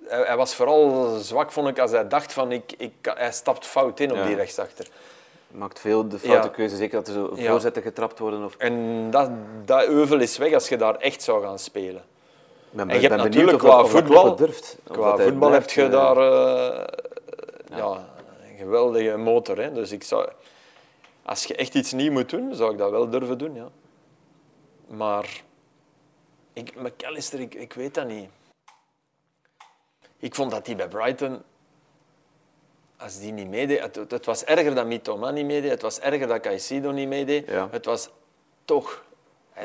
[0.07, 2.51] Hij, hij was vooral zwak, vond ik, als hij dacht van...
[2.51, 4.25] Ik, ik, hij stapt fout in op Ja.
[4.25, 4.87] die rechtsachter.
[5.51, 6.53] maakt veel de foute Ja.
[6.53, 7.49] keuze, zeker dat er zo Ja.
[7.49, 8.43] voorzetten getrapt worden.
[8.45, 8.55] Of...
[8.57, 9.29] En dat,
[9.65, 12.03] dat euvel is weg als je daar echt zou gaan spelen.
[12.75, 14.77] Ik ben, En je hebt ben natuurlijk qua of voetbal- durft.
[14.83, 18.07] Qua voetbal heb je eh, daar eh, ja.
[18.49, 19.57] een geweldige motor.
[19.57, 19.71] Hè.
[19.71, 20.29] Dus ik zou,
[21.23, 23.55] als je echt iets nieuw moet doen, zou ik dat wel durven doen.
[23.55, 23.67] Ja.
[24.87, 25.43] Maar
[26.53, 28.29] ik, McAllister, ik, ik weet dat niet.
[30.17, 31.41] Ik vond dat hij bij Brighton,
[32.97, 35.99] als die niet meedeed, het, het, het was erger dat Mitoma niet meedeed, het was
[35.99, 37.49] erger dat Caicedo niet meedeed.
[37.49, 37.67] Ja.
[37.71, 38.09] Het was
[38.65, 39.04] toch...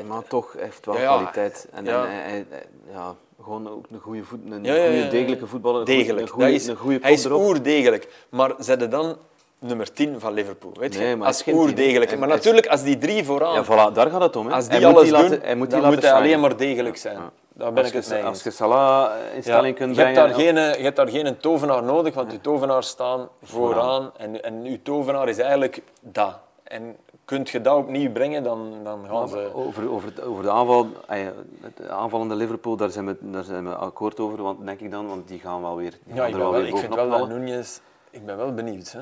[0.07, 1.67] Maar toch, hij heeft wel Ja, kwaliteit.
[1.73, 2.03] En, Ja.
[2.03, 5.79] en hij- hij- hij- ja, gewoon ook een goede, voet, een Ja, goede degelijke voetballer.
[5.79, 6.29] Een Degelijk.
[6.29, 7.41] Goede, een goede, dat is, een goede hij is erop.
[7.41, 8.07] oerdegelijk.
[8.29, 9.17] Maar zet dan
[9.59, 10.71] nummer 10 van Liverpool.
[10.79, 11.15] Weet je?
[11.15, 12.11] Maar als hij oerdegelijk.
[12.17, 14.47] Maar Hij natuurlijk, als die drie vooraan, Ja, voilà, daar gaat het om.
[14.47, 14.53] Hè.
[14.53, 16.19] als die hij moet alles die doen, laten, hij moet die dan laten moet hij
[16.19, 17.17] alleen maar degelijk zijn.
[17.53, 20.31] Daar ben Als ik het mee als je Salah in stelling kunt je, hebt brengen...
[20.35, 24.11] daar geen, eh, je hebt daar geen tovenaar nodig, want je tovenaar staan vooraan.
[24.17, 26.37] En, en je tovenaar is eigenlijk dat.
[26.63, 26.95] En
[27.31, 29.53] kunt je dat opnieuw brengen, dan, dan gaan ze...
[29.53, 30.87] Over, over, over de aanval,
[31.61, 35.07] het aanvallende Liverpool, daar zijn, we, daar zijn we akkoord over, want, denk ik dan,
[35.07, 37.27] want die gaan wel weer, Ja, ik, ben wel ik vind wel dat.
[37.27, 37.79] Nunez...
[38.09, 38.91] Ik ben wel benieuwd.
[38.91, 39.01] Hè?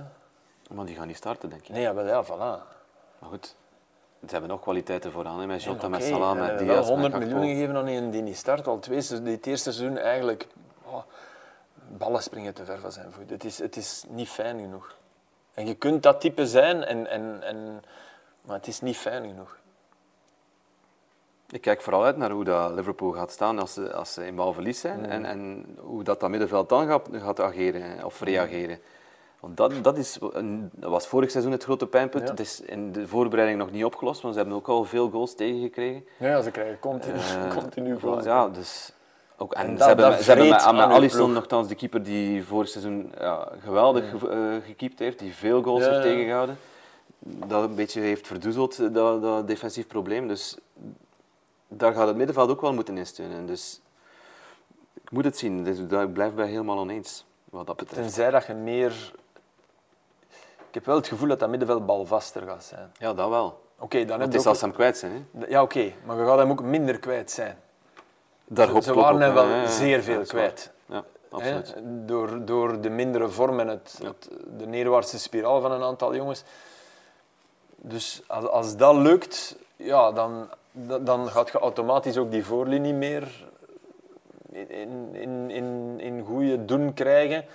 [0.73, 1.69] Maar die gaan niet starten, denk ik.
[1.69, 2.61] Nee, ja, wel, ja, voilà.
[3.19, 3.55] Maar goed,
[4.19, 7.13] Ze hebben nog kwaliteiten vooraan, hè, met Jota, Ja, met Salah, met Diaz, wel 100
[7.13, 8.67] met miljoen gegeven aan een die niet start.
[8.67, 10.47] Al twee, dit eerste seizoen eigenlijk...
[10.86, 11.01] oh,
[11.97, 13.30] ballen springen te ver van zijn voet.
[13.30, 14.97] Het is, het is niet fijn genoeg.
[15.53, 17.84] En je kunt dat type zijn, en, en, en,
[18.49, 19.57] maar het is niet fijn genoeg.
[21.49, 24.35] Ik kijk vooral uit naar hoe dat Liverpool gaat staan als ze, als ze in
[24.35, 25.05] balverlies zijn.
[25.05, 28.79] En, en hoe dat, dat middenveld dan gaat, gaat ageren hè, of reageren.
[29.39, 30.17] Want dat, dat, is,
[30.71, 32.23] dat was vorig seizoen het grote pijnpunt.
[32.23, 32.29] Ja.
[32.29, 35.35] Het is in de voorbereiding nog niet opgelost, want ze hebben ook al veel goals
[35.35, 36.05] tegengekregen.
[36.17, 38.23] Ja, ze krijgen continu, Eh, continu goals.
[38.23, 38.93] Ja, dus
[39.37, 42.43] ook, en, En ze hebben, dat ze hebben met, met Alisson nogthans de keeper die
[42.45, 46.09] vorig seizoen ja, geweldig ge, eh, gekiept heeft, die veel goals Ja, heeft ja.
[46.09, 46.57] tegengehouden.
[47.20, 50.28] Dat een beetje heeft verdoezeld, eh, dat, dat defensief probleem.
[50.28, 50.57] Dus
[51.67, 53.45] daar gaat het middenveld ook wel moeten insteunen.
[53.45, 53.82] Dus
[55.03, 55.63] ik moet het zien.
[55.63, 58.01] Dus ik blijf bij helemaal oneens wat dat betreft.
[58.01, 59.13] Tenzij dat je meer...
[60.67, 62.91] Ik heb wel het gevoel dat dat middenveld balvaster gaat zijn.
[62.97, 63.61] Ja, dat wel.
[63.80, 64.45] Oké, dan het is ook...
[64.47, 65.28] als ze hem kwijt zijn.
[65.38, 65.45] Hè.
[65.47, 67.57] Ja, oké, maar je gaat hem ook minder kwijt zijn.
[68.45, 69.55] Daar Ze- ze waren hem wel hè.
[69.55, 70.72] Ja, ja, zeer veel kwijt.
[70.86, 71.76] Ja, absoluut.
[71.84, 76.43] Door, door de mindere vorm en het, het- de neerwaartse spiraal van een aantal jongens.
[77.82, 82.93] Dus als, als dat lukt, ja, dan, da- dan gaat je automatisch ook die voorlinie
[82.93, 83.47] meer
[84.51, 87.45] in, in, in, in goede doen krijgen.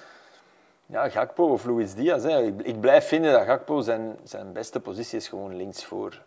[0.87, 2.23] Ja, Gakpo of Luis Diaz.
[2.25, 2.43] Hè.
[2.43, 6.23] Ik, ik blijf vinden dat Gakpo zijn, zijn beste positie is gewoon linksvoor.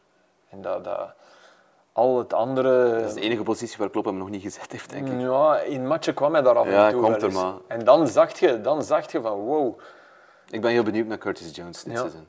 [0.50, 1.10] En dat, dat
[1.92, 2.92] al het andere...
[3.00, 5.20] Dat is de enige positie waar Klopp hem nog niet gezet heeft, denk ik.
[5.20, 7.54] Ja, in matchen kwam hij daar af Ja, en toe komt er maar.
[7.68, 9.80] En dan zag je, dan zag je van wow.
[10.50, 12.00] Ik ben heel benieuwd naar Curtis Jones dit Ja.
[12.00, 12.28] seizoen.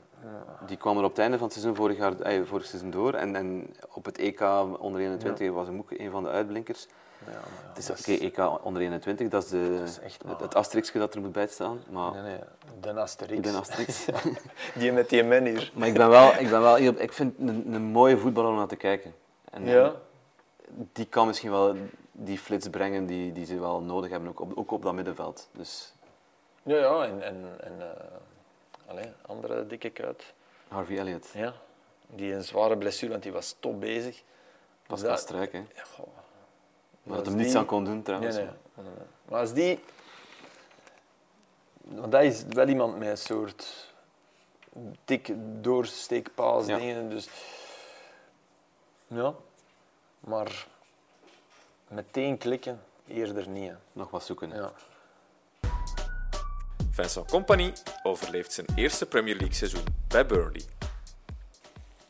[0.65, 3.13] Die kwam er op het einde van het seizoen vorig, jaar, eh, vorig seizoen door.
[3.13, 4.41] En, en op het EK
[4.79, 6.87] onder 21 was hem ook een van de uitblinkers.
[7.25, 10.13] Ja, maar ja, Het is dat oké, EK onder 21, dat is, de, is echt
[10.17, 11.79] het, maar- het asterixje dat er moet bij staan.
[11.89, 12.39] Maar Nee, nee,
[12.81, 13.41] de Asterix.
[13.41, 14.05] ben asterix.
[14.79, 15.71] Die met die man hier.
[15.75, 18.67] maar ik ben wel, ik ben wel ik vind een, een mooie voetballer om naar
[18.67, 19.13] te kijken.
[19.51, 19.93] En, Ja.
[20.93, 21.75] die kan misschien wel
[22.11, 25.49] die flits brengen die, die ze wel nodig hebben, ook op, ook op dat middenveld.
[25.51, 25.93] Dus
[26.63, 28.05] Ja, ja, en, en, en eh,
[28.89, 30.33] allee, andere dikke kuit.
[30.67, 31.53] Harvey Elliott, Ja.
[32.07, 34.23] Die een zware blessure, want die was top bezig.
[34.87, 35.57] Pascal Dat- Struik, hè.
[35.75, 36.07] Ja, goh.
[37.03, 38.35] Maar dat hem niets die- aan kon doen trouwens.
[38.35, 38.45] nee.
[38.45, 38.53] nee,
[38.85, 38.93] nee.
[39.25, 39.79] Maar als die...
[41.81, 43.93] Want dat is wel iemand met een soort
[45.05, 45.33] dik
[45.63, 46.77] doorsteekpaas Ja.
[46.77, 47.09] dingen.
[47.09, 47.29] Dus...
[49.07, 49.33] Ja.
[50.19, 50.67] Maar
[51.87, 53.69] meteen klikken, eerder niet.
[53.69, 53.75] hè.
[53.91, 54.51] Nog wat zoeken.
[54.51, 54.57] hè.
[54.59, 54.71] Ja.
[56.99, 57.73] Vincent Company
[58.03, 60.61] overleeft zijn eerste Premier League seizoen bij Burnley.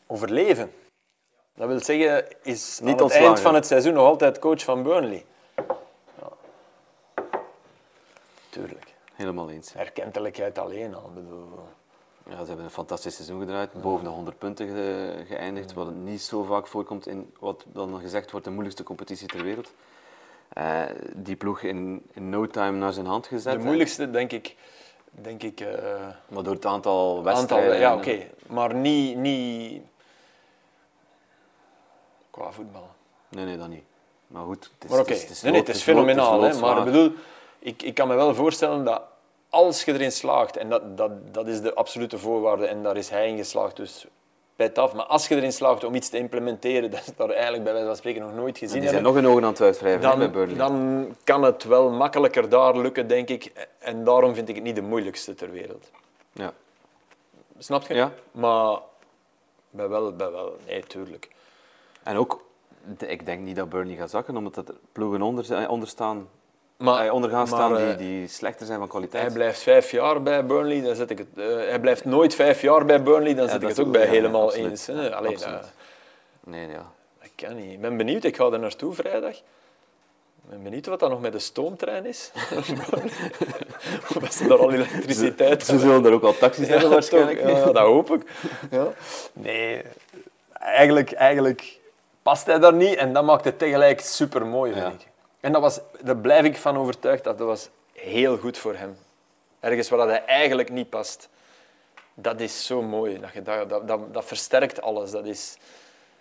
[0.06, 0.72] Overleven.
[1.54, 3.26] Dat wil zeggen, is Niet aan het ontslagen.
[3.26, 5.24] eind van het seizoen nog altijd coach van Burnley.
[5.56, 6.28] Ja.
[8.48, 8.94] Tuurlijk.
[9.14, 9.72] Helemaal eens.
[9.72, 11.10] Herkentelijkheid alleen al.
[11.14, 11.48] Bedoel,
[12.28, 16.22] Ja, ze hebben een fantastisch seizoen gedraaid, boven de 100 punten ge- geëindigd, wat niet
[16.22, 19.72] zo vaak voorkomt in wat dan gezegd wordt de moeilijkste competitie ter wereld.
[20.50, 20.82] Eh,
[21.14, 23.52] die ploeg in, in no time naar zijn hand gezet.
[23.52, 24.56] de moeilijkste, denk ik,
[25.10, 26.08] denk ik eh.
[26.28, 27.78] Maar door het aantal wedstrijden.
[27.78, 29.82] ja, oké, maar niet, niet
[32.30, 32.88] qua voetbal.
[33.28, 33.84] Nee, nee, dat niet.
[34.26, 36.42] Maar goed, het is, Maar het is, het is nee, het is fenomenaal.
[36.42, 37.12] hè, maar ik bedoel,
[37.58, 39.02] ik, ik kan me wel voorstellen dat
[39.48, 43.08] als je erin slaagt, en dat, dat, dat is de absolute voorwaarde, en daar is
[43.08, 44.06] hij in geslaagd, dus
[44.78, 44.94] af.
[44.94, 47.86] Maar als je erin slaagt om iets te implementeren, dat is daar eigenlijk bij wijze
[47.88, 50.02] van spreken nog nooit En gezien die zijn hebben, nog een ogen aan het uitwrijven
[50.10, 50.56] hè, bij dan, Burnley.
[50.56, 53.52] dan kan het wel makkelijker daar lukken, denk ik.
[53.78, 55.90] En daarom vind ik het niet de moeilijkste ter wereld.
[56.32, 56.52] Ja.
[57.58, 57.94] Snap je?
[57.94, 58.12] Ja.
[58.32, 58.78] Maar
[59.70, 61.28] bij wel, bij wel, nee, tuurlijk.
[62.02, 62.44] En ook,
[62.98, 66.28] ik denk niet dat Burnley gaat zakken, omdat er ploegen onder, zijn- onder, staan,
[66.80, 69.22] Maar, onder gaan maar, staan eh, die, die slechter zijn van kwaliteit.
[69.22, 71.26] Hij blijft vijf jaar bij Burnley, dan zet ik het.
[71.36, 74.04] eh, hij blijft nooit vijf jaar bij Burnley, dan Ja, zet ik het ook bij
[74.04, 74.70] ja, helemaal absoluut.
[74.70, 74.86] eens.
[74.86, 75.14] Hè.
[75.14, 75.60] Allee, Absoluut.
[75.60, 75.70] dat,
[76.44, 76.90] Nee, ja.
[77.20, 77.72] dat kan niet.
[77.72, 79.30] Ik ben benieuwd, ik ga er naartoe vrijdag.
[79.32, 82.30] Ik ben benieuwd wat dat nog met de stoomtrein is.
[84.08, 87.40] of dat ze daar al elektriciteit Ze zullen er ook al taxis hebben Ja, waarschijnlijk.
[87.40, 88.22] Ja, dat hoop ik.
[88.70, 88.86] Ja.
[89.32, 89.82] Nee,
[90.52, 91.78] eigenlijk, eigenlijk
[92.22, 95.08] past hij daar niet en dat maakt het tegelijk super mooi, vind ik.
[95.40, 98.96] En dat was, daar blijf ik van overtuigd dat dat was heel goed voor hem.
[99.60, 101.28] Ergens waar dat hij eigenlijk niet past.
[102.14, 103.20] Dat is zo mooi.
[103.20, 105.10] Dat, je, dat, dat, dat, dat versterkt alles.
[105.10, 105.56] Dat is,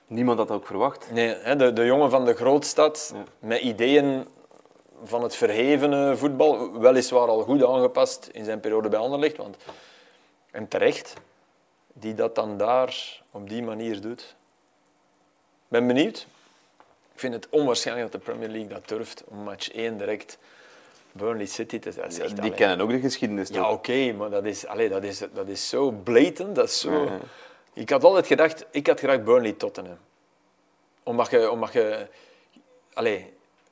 [0.07, 1.11] Niemand had dat ook verwacht.
[1.11, 3.23] nee, hè, de, de jongen van de grootstad Ja.
[3.39, 4.27] met ideeën
[5.03, 9.57] van het verhevene voetbal, weliswaar al goed aangepast in zijn periode bij Anderlecht, want
[10.51, 11.13] en terecht,
[11.93, 14.21] die dat dan daar op die manier doet.
[14.21, 16.27] Ik ben benieuwd.
[17.19, 20.37] Ik vind het onwaarschijnlijk dat de Premier League dat durft om match 1 direct
[21.11, 22.35] Burnley City te zeggen.
[22.35, 23.49] Ja, die kennen ook de geschiedenis.
[23.49, 27.03] Ja, oké, maar dat is, allee, dat, is, dat is zo blatant, dat is zo...
[27.03, 27.19] Ja.
[27.73, 29.97] Ik had altijd gedacht, ik had gedacht Burnley-Tottenham.
[31.03, 31.51] Omdat je...
[31.51, 32.07] Omdat je
[32.93, 33.21] allez,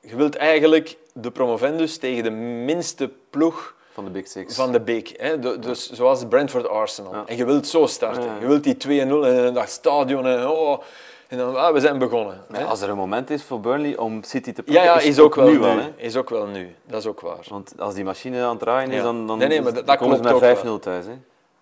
[0.00, 4.54] je wilt eigenlijk de promovendus tegen de minste ploeg Van de Big Six.
[4.54, 5.14] van de beek.
[5.16, 5.38] Hè?
[5.38, 7.14] De- dus zoals Brentford-Arsenal.
[7.14, 7.26] Ja.
[7.26, 8.40] En je wilt zo starten.
[8.40, 10.26] Je wilt die 2-0 en dat stadion.
[10.26, 10.82] En, oh,
[11.28, 12.44] en dan, ah, we zijn begonnen.
[12.52, 15.34] Ja, als er een moment is voor Burnley om City te pakken, ja, is ook
[15.34, 15.76] wel nu wel.
[15.78, 15.90] Hè?
[15.96, 16.74] Is ook wel nu.
[16.86, 17.44] Dat is ook waar.
[17.48, 19.96] Want als die machine aan het draaien is, dan, dan, Nee, nee, maar dat- dat
[19.96, 21.06] komen ze met ook 5-0 thuis.
[21.06, 21.12] Hè?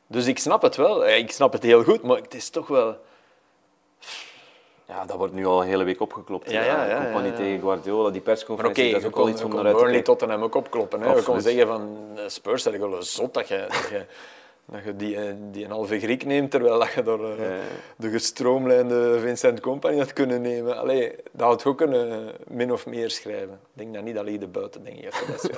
[0.07, 1.05] Dus ik snap het wel.
[1.05, 2.97] Eh, Ik snap het heel goed, maar het is toch wel...
[4.89, 6.51] Ja, dat wordt nu al een hele week opgeklopt.
[6.51, 9.59] Ja, ja, ja, Compagnie tegen Guardiola, die persconferentie, dat is ook kon, iets om naar
[9.59, 10.05] uit te Burnley kijken.
[10.13, 11.01] Tottenham ook opkloppen.
[11.01, 11.15] Hè.
[11.15, 14.05] We konden zeggen van eh, Spurs, dat is zot dat je, dat je,
[14.67, 17.59] dat je die, eh, die een halve Griek neemt, terwijl dat je door eh, Ja,
[17.97, 20.79] de gestroomlijnde Vincent Company had kunnen nemen.
[20.79, 23.53] Allee, dat had ook kunnen eh, min of meer schrijven.
[23.53, 25.41] Ik denk dat niet dat ligt buiten, denk ik.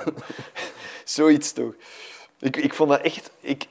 [1.03, 1.73] Zoiets toch.
[2.39, 3.31] Ik, ik vond dat echt...
[3.39, 3.67] Ik,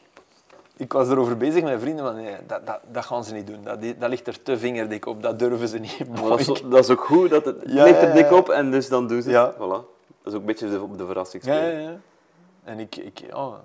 [0.76, 3.62] ik was erover bezig met vrienden, maar nee, dat, dat, dat gaan ze niet doen.
[3.62, 5.98] Dat, dat ligt er te vingerdik op, dat durven ze niet.
[6.28, 8.88] Dat, is, dat is ook goed, dat het, Ja, ligt er dik op en dus
[8.88, 9.36] dan doen ze het.
[9.36, 9.54] Ja.
[9.54, 9.96] Voilà.
[10.22, 11.56] Dat is ook een beetje de, de verrassingsspel.
[11.56, 11.96] Ja, ja, ja.
[12.64, 13.60] En ik, ik, ja.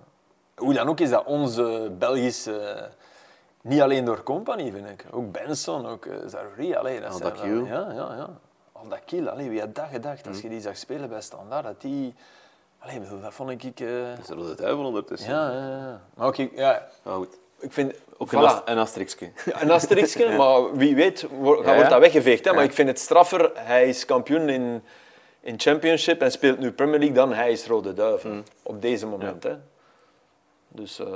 [0.55, 2.89] Hoe dan ook is dat onze Belgische,
[3.61, 7.65] niet alleen door Company vind ik, ook Benson, ook uh, Zaroury, allee, dat zijn wel-
[7.65, 8.29] Ja, ja, ja.
[8.71, 12.13] Aldakil, allee, wie had dat gedacht als je die zag spelen bij Standaard, dat die...
[12.79, 13.63] Allee, bedoel, dat vond ik...
[13.63, 15.29] ik eh, Dat is er de duivel ondertussen.
[15.33, 16.01] ja, ja, ja.
[16.15, 17.37] Maar ook, ik, ja, Maar goed.
[17.59, 17.93] ik vind...
[18.17, 18.33] Ook voilà.
[18.33, 19.31] een, ast- een asterixje.
[19.45, 21.75] Ja, Een asterixje, maar wie weet wo- Ja, ja.
[21.75, 22.45] wordt dat weggeveegd.
[22.45, 22.53] Hè?
[22.53, 24.83] Maar ik vind het straffer, hij is kampioen in,
[25.41, 28.29] in Championship en speelt nu Premier League dan hij is Rode Duivel.
[28.29, 28.43] Mm.
[28.63, 29.43] Op deze moment.
[29.43, 29.55] Hè?
[30.73, 30.99] Dus...
[30.99, 31.07] eh,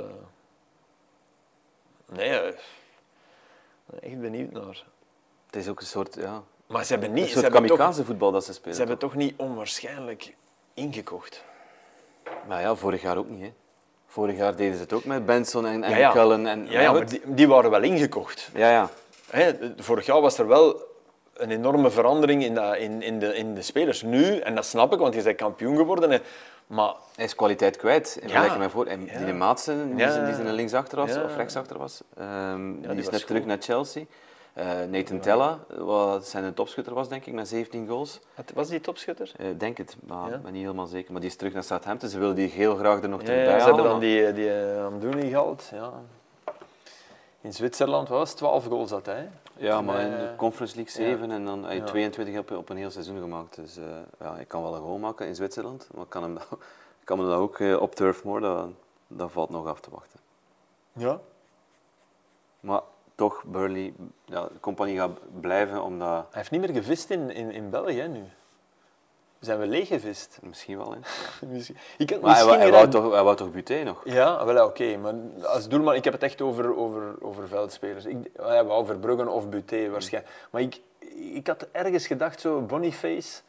[2.12, 2.52] nee, eh,
[4.00, 4.84] echt benieuwd naar.
[5.46, 7.78] Het is ook een soort, ja, Maar ze hebben, niet, een ze soort hebben, toch,
[7.78, 8.74] kamikaze voetbal dat ze spelen.
[8.74, 10.34] ze hebben toch niet onwaarschijnlijk
[10.74, 11.44] ingekocht.
[12.48, 13.40] Maar ja, vorig jaar ook niet.
[13.42, 13.52] Hè.
[14.06, 16.12] Vorig jaar deden ze het ook met Benson en, en Ja, ja.
[16.12, 16.46] Cullen.
[16.46, 18.50] En, Ja, ja maar die, die waren wel ingekocht.
[18.54, 18.90] ja, ja.
[19.30, 20.86] Hè, vorig jaar was er wel
[21.34, 24.02] een enorme verandering in, dat, in, in, de, in de spelers.
[24.02, 26.10] Nu, en dat snap ik, want je bent kampioen geworden.
[26.10, 26.18] Hè,
[26.68, 28.86] maar Hij is kwaliteit kwijt in vergelijking met voor.
[28.86, 29.24] En Ja.
[29.24, 33.04] die Maatsen, die, zijn- die zijn linksachter was, of rechtsachter was, ehm, die, die is
[33.04, 34.02] was net terug naar Chelsea.
[34.52, 38.20] Eh, Nathan Tella, wat zijn topschutter was, denk ik, met 17 goals.
[38.54, 39.32] Was die topschutter?
[39.36, 40.38] Eh, denk het, maar Ja.
[40.38, 41.12] ben niet helemaal zeker.
[41.12, 42.08] Maar die is terug naar Southampton.
[42.08, 44.32] Ze wilden die heel graag er nog Ja, terug ja, bij ze hebben dan die,
[44.32, 45.70] die eh, Amdouni gehaald.
[45.72, 45.92] Ja.
[47.40, 49.28] In Zwitserland was 12 goals had hij.
[49.58, 51.10] Ja, maar in Eh, de Conference League ja.
[51.10, 51.84] 7 en dan heb je Ja.
[51.84, 53.54] 22 op, op een heel seizoen gemaakt.
[53.56, 53.84] Dus eh,
[54.20, 56.48] ja, ik kan wel een goal maken in Zwitserland, maar ik kan hem, dat-
[57.00, 58.68] ik kan hem dat ook eh, op Turf Moor, dat,
[59.06, 60.20] dat valt nog af te wachten.
[60.92, 61.20] Ja.
[62.60, 62.80] Maar
[63.14, 63.94] toch, Burnley,
[64.24, 66.08] ja, de compagnie gaat blijven, omdat...
[66.10, 68.24] Hij heeft niet meer gevist in, in, in België hè, nu.
[69.40, 70.38] Zijn we leeg gevist?
[70.42, 70.98] Misschien wel, hè.
[71.46, 74.00] Misschien- Ik had Maar hij, misschien wou- hij, toch, hij wou toch Buté nog?
[74.04, 74.96] Ja, wel oké.
[74.96, 78.04] Maar als doelman, ik heb het echt over, over, over veldspelers.
[78.04, 80.34] Ik, ja, wou Verbruggen of Buté waarschijnlijk.
[80.50, 80.80] Maar ik,
[81.34, 83.40] ik had ergens gedacht, zo Boniface.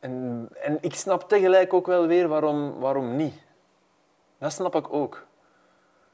[0.00, 3.34] En, en ik snap tegelijk ook wel weer waarom, waarom niet.
[4.38, 5.26] Dat snap ik ook.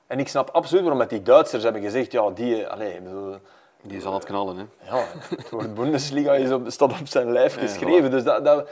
[0.07, 2.67] En ik snap absoluut waarom met die Duitsers hebben gezegd, ja, die...
[2.69, 3.37] Allez, bedoel,
[3.83, 4.65] Die zal het knallen, hè.
[4.97, 5.05] ja,
[5.37, 8.71] het woord Bundesliga is op, staat op zijn lijf Ja, geschreven dus dat, dat,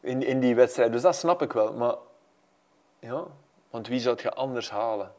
[0.00, 0.92] in, in die wedstrijd.
[0.92, 1.72] Dus dat snap ik wel.
[1.72, 1.94] Maar
[2.98, 3.24] ja,
[3.70, 5.12] want wie zou het je anders halen?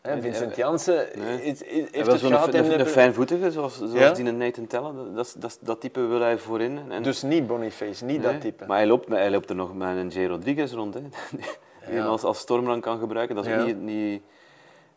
[0.00, 0.64] Hè, Vincent nee.
[0.64, 4.10] Hij heeft het gehad in een, fijnvoetige, zoals, zoals Ja?
[4.12, 5.14] die Nathan Tellen.
[5.14, 6.90] Dat, dat, dat type wil hij voorin.
[6.90, 8.66] En, Dus niet Boniface, niet Nee, dat type.
[8.66, 10.26] Maar hij loopt, hij loopt er nog met een J.
[10.26, 11.00] Rodriguez rond, hè.
[11.36, 11.40] die
[11.80, 11.90] Ja.
[11.90, 13.34] hem als, als stormrank kan gebruiken.
[13.36, 13.64] Dat is Ja.
[13.64, 14.22] niet, niet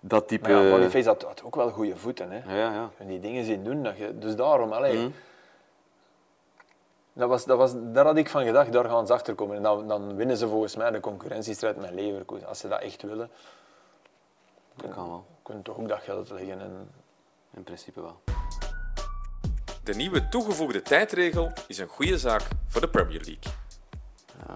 [0.08, 0.49] dat type...
[0.49, 2.32] Maar ja, Boniface had, had ook wel goede voeten.
[2.32, 2.56] Hè.
[2.56, 2.89] Ja, ja.
[2.97, 3.84] En die dingen zien doen.
[3.84, 5.10] Dat je, dus daarom, allee, Mhm.
[7.14, 9.56] dat was, dat was, daar had ik van gedacht, daar gaan ze achter komen.
[9.56, 12.47] En dan, dan winnen ze volgens mij de concurrentiestrijd met Leverkusen.
[12.47, 13.30] Als ze dat echt willen.
[14.76, 15.26] Dat kan wel.
[15.43, 16.60] kunnen toch ook dat geld leggen.
[16.62, 16.89] En...
[17.53, 18.20] In principe wel.
[19.84, 23.53] De nieuwe toegevoegde tijdregel is een goede zaak voor de Premier League.
[24.47, 24.56] Ja,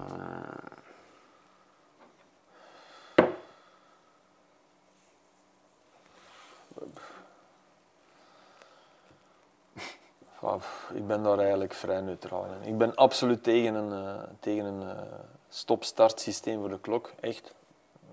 [10.93, 12.67] ik ben daar eigenlijk vrij neutraal in.
[12.67, 15.03] Ik ben absoluut tegen een, eh, tegen een eh,
[15.49, 17.11] stop-start systeem voor de klok.
[17.19, 17.53] Echt.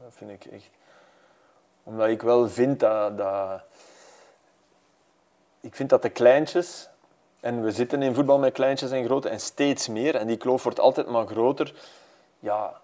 [0.08, 0.70] Vind ik echt.
[1.82, 3.62] Omdat ik wel vind dat, dat...
[5.60, 6.88] Ik vind dat de kleintjes...
[7.40, 10.14] En we zitten in voetbal met kleintjes en grote en steeds meer.
[10.14, 11.74] En die kloof wordt altijd maar groter.
[12.38, 12.80] Ja,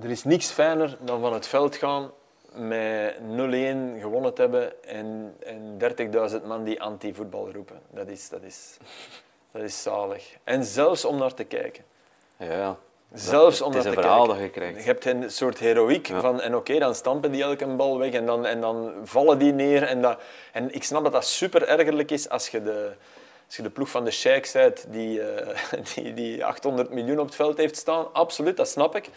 [0.00, 2.10] er is niks fijner dan van het veld gaan
[2.52, 5.78] met 0-1 gewonnen te hebben en, en
[6.30, 7.80] 30.000 man die anti-voetbal roepen.
[7.90, 8.76] Dat is, dat, is,
[9.52, 10.36] dat is zalig.
[10.44, 11.84] En zelfs om naar te kijken.
[12.36, 12.76] Ja.
[13.12, 14.26] Zelfs om een te kijken.
[14.26, 14.78] dat je krijgt.
[14.78, 16.20] Je hebt een soort heroïek Ja.
[16.20, 19.52] van, en oké, dan stampen die elke bal weg en dan, en dan vallen die
[19.52, 19.82] neer.
[19.82, 20.20] En, dat,
[20.52, 22.92] en ik snap dat dat super ergerlijk is als je de,
[23.46, 25.56] als je de ploeg van de Sheiks bent die, eh,
[25.94, 28.12] die, die 800 miljoen op het veld heeft staan.
[28.12, 29.10] Absoluut, dat snap ik.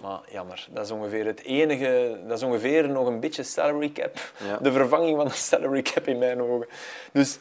[0.00, 4.18] Maar jammer, dat is ongeveer het enige, dat is ongeveer nog een beetje salary cap.
[4.48, 4.56] Ja.
[4.56, 6.66] De vervanging van de salary cap in mijn ogen.
[7.12, 7.38] Dus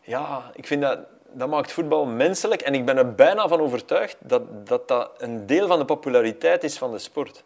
[0.00, 0.98] ja, ik vind dat,
[1.32, 2.60] dat maakt voetbal menselijk.
[2.60, 6.64] En ik ben er bijna van overtuigd dat dat, dat een deel van de populariteit
[6.64, 7.42] is van de sport.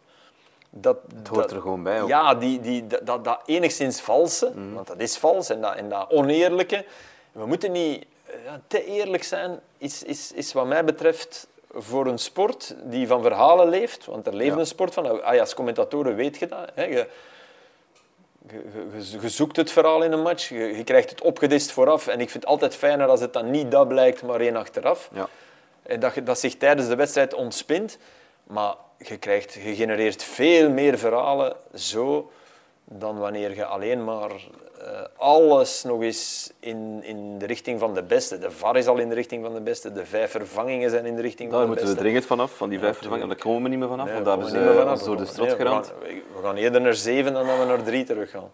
[0.69, 2.01] Dat, Het hoort dat- er gewoon bij.
[2.01, 2.07] ook.
[2.07, 4.73] Ja, die, die, dat, dat, dat enigszins valse, Mhm.
[4.73, 6.85] want dat is vals, en dat, en dat oneerlijke.
[7.31, 12.07] We moeten niet eh, ja, te eerlijk zijn, is, is, is wat mij betreft voor
[12.07, 14.59] een sport die van verhalen leeft, want er leeft Ja.
[14.59, 15.23] een sport van.
[15.23, 16.69] Ah, ja, als commentatoren weet je dat.
[16.73, 17.07] Hè, je,
[19.21, 22.07] je, zoekt het verhaal in een match, je, je krijgt het opgedist vooraf.
[22.07, 25.09] En ik vind het altijd fijner als het dan niet dat blijkt, maar één achteraf.
[25.13, 25.27] Ja.
[25.83, 27.97] En dat, dat zich tijdens de wedstrijd ontspint.
[28.43, 32.31] Maar je, krijgt, je genereert veel meer verhalen zo
[32.85, 34.31] dan wanneer je alleen maar
[34.85, 38.37] eh, alles nog eens in, in de richting van de beste.
[38.39, 41.15] De VAR is al in de richting van de beste, de vijf vervangingen zijn in
[41.15, 42.03] de richting Daar van de moeten we beste.
[42.03, 43.29] dringend vanaf, van die vijf Ja, vervangingen.
[43.29, 44.91] Daar komen we niet meer vanaf, Nee, want daar daar hebben we ze niet meer
[44.91, 45.17] ons vanaf.
[45.17, 45.83] door de strot Nee, we gaan-
[46.35, 48.51] We gaan eerder naar zeven dan dat we naar drie terug gaan.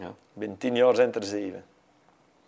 [0.00, 0.12] Ja.
[0.32, 1.64] Binnen tien jaar zijn het er zeven.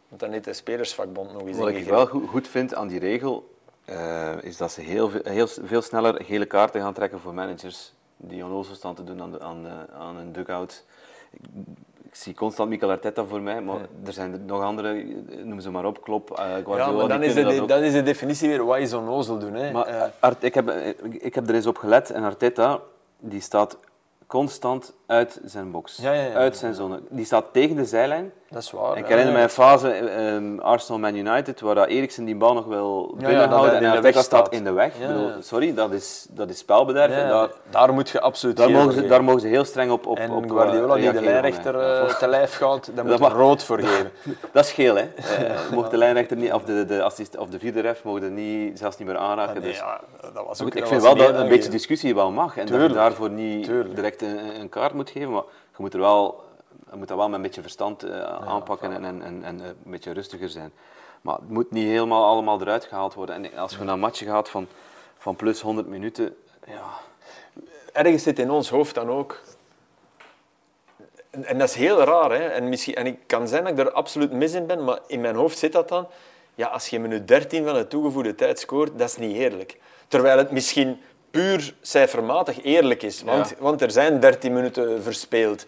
[0.09, 2.99] Want dan heeft de spelersvakbond nog eens Wat ik wel goed, goed vind aan die
[2.99, 3.51] regel,
[3.85, 7.93] eh, is dat ze heel, veel- heel, veel sneller gele kaarten gaan trekken voor managers
[8.17, 10.85] die onnozel staan te doen aan, de, aan, de- aan een dugout.
[12.15, 15.61] Ik, zie constant Mikel Arteta voor mij, maar er zijn er nog andere, eh, noem
[15.61, 17.69] ze maar op, Klopp, eh, Guardiola, Ja, maar dan is, de, ook.
[17.69, 19.55] dan is de definitie weer wat is onnozel doen.
[19.55, 19.73] Hè?
[19.73, 22.81] Maar Eh, Art- ik, heb, eh, ik heb er eens op gelet en Arteta
[23.19, 23.79] die staat
[24.27, 26.35] constant uit zijn box, Ja, ja, ja.
[26.35, 27.01] uit zijn zone.
[27.09, 28.33] Die staat tegen de zijlijn.
[28.49, 28.99] dat is waar.
[28.99, 32.65] ik herinner mij een fase eh, ehm, Arsenal-Man United waar dat Eriksen die bal nog
[32.65, 34.53] wil binnenhouden en in de Arteta weg staat staat.
[34.53, 34.95] in de weg.
[34.95, 37.13] Ik bedoel, sorry, dat is, dat is spelbederf.
[37.13, 40.07] En daar, daar moet je absoluut daar, mogen ze, daar mogen ze heel streng op,
[40.07, 43.29] op, En op eh, Guardiola die de lijnrechter eh, te lijf gaat, daar moet je
[43.29, 44.11] rood voor geven.
[44.53, 45.09] Dat is geel, hè.
[45.45, 48.79] Eh, mocht de lijnrechter niet, of de, de, assist, of de vierde ref mogen niet,
[48.79, 49.61] zelfs niet meer aanraken.
[49.61, 49.79] Nee, dus.
[49.79, 52.57] ja, dat was Goed, ook, ik dat vind wel dat een beetje discussie wel mag
[52.57, 56.45] en dat je daarvoor niet direct een, een moet geven, maar je moet, er wel,
[56.91, 59.67] je moet dat wel met een beetje verstand eh, aanpakken en, en, en, en eh,
[59.67, 60.73] een beetje rustiger zijn.
[61.21, 63.35] Maar het moet niet helemaal allemaal eruit gehaald worden.
[63.45, 64.67] En als je naar een match gaat van,
[65.19, 66.37] van plus 100 minuten,
[66.67, 66.91] ja,
[67.93, 69.41] ergens zit in ons hoofd dan ook.
[71.31, 72.47] En, en dat is heel raar, hè?
[72.49, 75.21] En, misschien, en ik kan zijn dat ik er absoluut mis in ben, maar in
[75.21, 76.07] mijn hoofd zit dat dan.
[76.55, 79.79] Ja, als je minuut 13 van de toegevoegde tijd scoort, dat is niet eerlijk.
[80.09, 81.01] Terwijl het misschien
[81.35, 83.55] puur cijfermatig eerlijk is, want, Ja.
[83.59, 85.67] want er zijn 13 minuten verspeeld.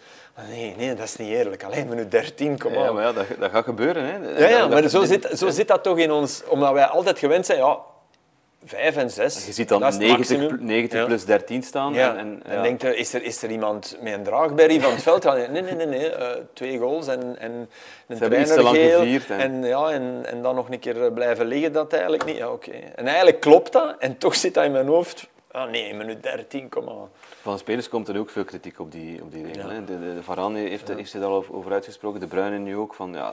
[0.49, 1.65] Nee, nee, dat is niet eerlijk.
[1.65, 2.95] Alleen minuut 13, kom ja, aan.
[2.95, 4.05] maar ja, dat, dat gaat gebeuren.
[4.05, 4.39] Hè.
[4.39, 7.19] Ja, ja, Dat- maar zo zit, zo zit dat toch in ons, omdat wij altijd
[7.19, 7.79] gewend zijn, ja,
[8.65, 9.47] 5 en 6.
[9.47, 10.59] Je ziet dan dat is het 90, maximum.
[10.59, 11.07] pl- 90 Ja.
[11.07, 11.93] plus 13 staan.
[11.95, 12.77] Ja, En, en, ja.
[12.89, 15.25] er, is, er, is er iemand met een draagberry van het veld?
[15.35, 15.87] Nee, nee, nee.
[15.87, 16.11] nee.
[16.11, 17.69] eh, twee goals en, en
[18.09, 19.31] een trainer lang gevierd.
[19.31, 22.37] En, ja, en, en dan nog een keer blijven liggen, dat eigenlijk niet.
[22.37, 22.71] Ja, oké.
[22.95, 25.27] En eigenlijk klopt dat, en toch zit dat in mijn hoofd.
[25.57, 27.09] Ah nee, minuut 13, kom aan.
[27.41, 29.71] Van de spelers komt er ook veel kritiek op die, op die regel.
[29.73, 29.81] Ja.
[29.81, 32.95] De, de, de Varane heeft, heeft zich daar al over- uitgesproken, de Bruyne nu ook.
[32.95, 33.33] Van, ja,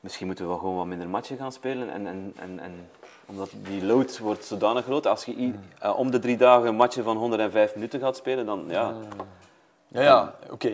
[0.00, 1.90] misschien moeten we wel gewoon wat minder matchen gaan spelen.
[1.90, 2.88] En, en, en, en,
[3.26, 5.06] omdat die load wordt zodanig groot.
[5.06, 8.46] Als je i- eh, om de drie dagen een matje van 105 minuten gaat spelen,
[8.46, 8.94] dan ja.
[9.88, 10.72] Ja, ja oké.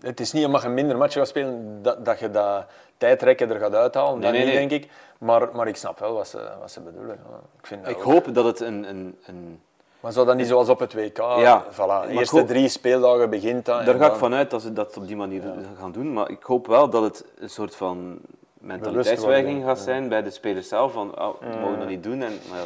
[0.00, 2.66] Het is niet omdat je minder matchen gaat spelen dat, dat je dat
[2.96, 4.20] tijdrekken er gaat uithalen.
[4.20, 4.68] dat nee, niet, nee.
[4.68, 4.90] denk ik.
[5.18, 7.18] Maar, maar ik snap wel wat ze, wat ze bedoelen.
[7.60, 8.04] Ik vind dat Ik ook.
[8.04, 8.88] hoop dat het een...
[8.88, 9.60] een, een
[10.06, 11.16] Maar zou dat niet zoals op het WK?
[11.16, 11.76] Ja, Voilà.
[11.76, 13.84] De eerste hoop- drie speeldagen begint dat.
[13.86, 15.42] daar ga ik vanuit dat ze dat op die manier
[15.78, 16.12] gaan doen.
[16.12, 18.18] Maar ik hoop wel dat het een soort van
[18.54, 20.92] mentaliteitswijziging gaat zijn bij de spelers zelf.
[20.92, 22.22] Van, oh, we mogen dat niet doen.
[22.22, 22.64] En, maar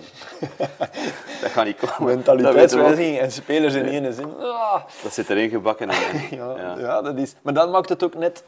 [1.42, 2.14] dat gaat niet komen.
[2.14, 4.34] Mentaliteitswijziging en spelers in één zin.
[4.40, 5.90] Ah, Dat, dat zit erin gebakken.
[5.90, 6.74] En, en- ja, ja.
[6.78, 7.02] ja.
[7.02, 7.34] dat is.
[7.42, 8.44] Maar dat maakt het ook net,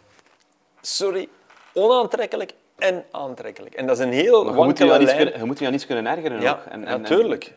[0.81, 1.29] sorry,
[1.73, 3.75] onaantrekkelijk en aantrekkelijk.
[3.75, 5.23] En dat is een heel Maar je moet je, aan iets lijn.
[5.23, 6.65] kunnen, je moet je aan iets kunnen ergeren Ja, ook.
[6.65, 7.53] En, ja, en, en tuurlijk,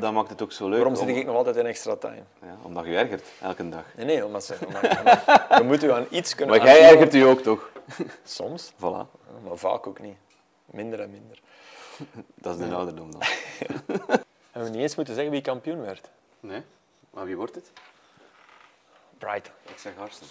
[0.00, 0.74] Dat, maakt het ook zo leuk.
[0.78, 2.22] Waarom om- zit ik nog altijd in extra time?
[2.42, 3.84] ja, omdat je ergert, elke dag.
[3.96, 4.54] Nee, nee, omdat ze,
[5.58, 7.70] je moet je aan iets kunnen Maar jij ergert je ook toch?
[8.24, 9.06] Soms, Voilà,
[9.46, 10.16] maar vaak ook niet.
[10.66, 11.38] Minder en minder.
[12.34, 13.20] dat is de ouderdom dan.
[14.52, 16.10] En we niet eens moeten zeggen wie kampioen werd.
[16.40, 16.62] Nee?
[17.10, 17.70] Maar wie wordt het?
[19.18, 19.52] Brighton.
[19.66, 20.28] Ik zeg Arsenal.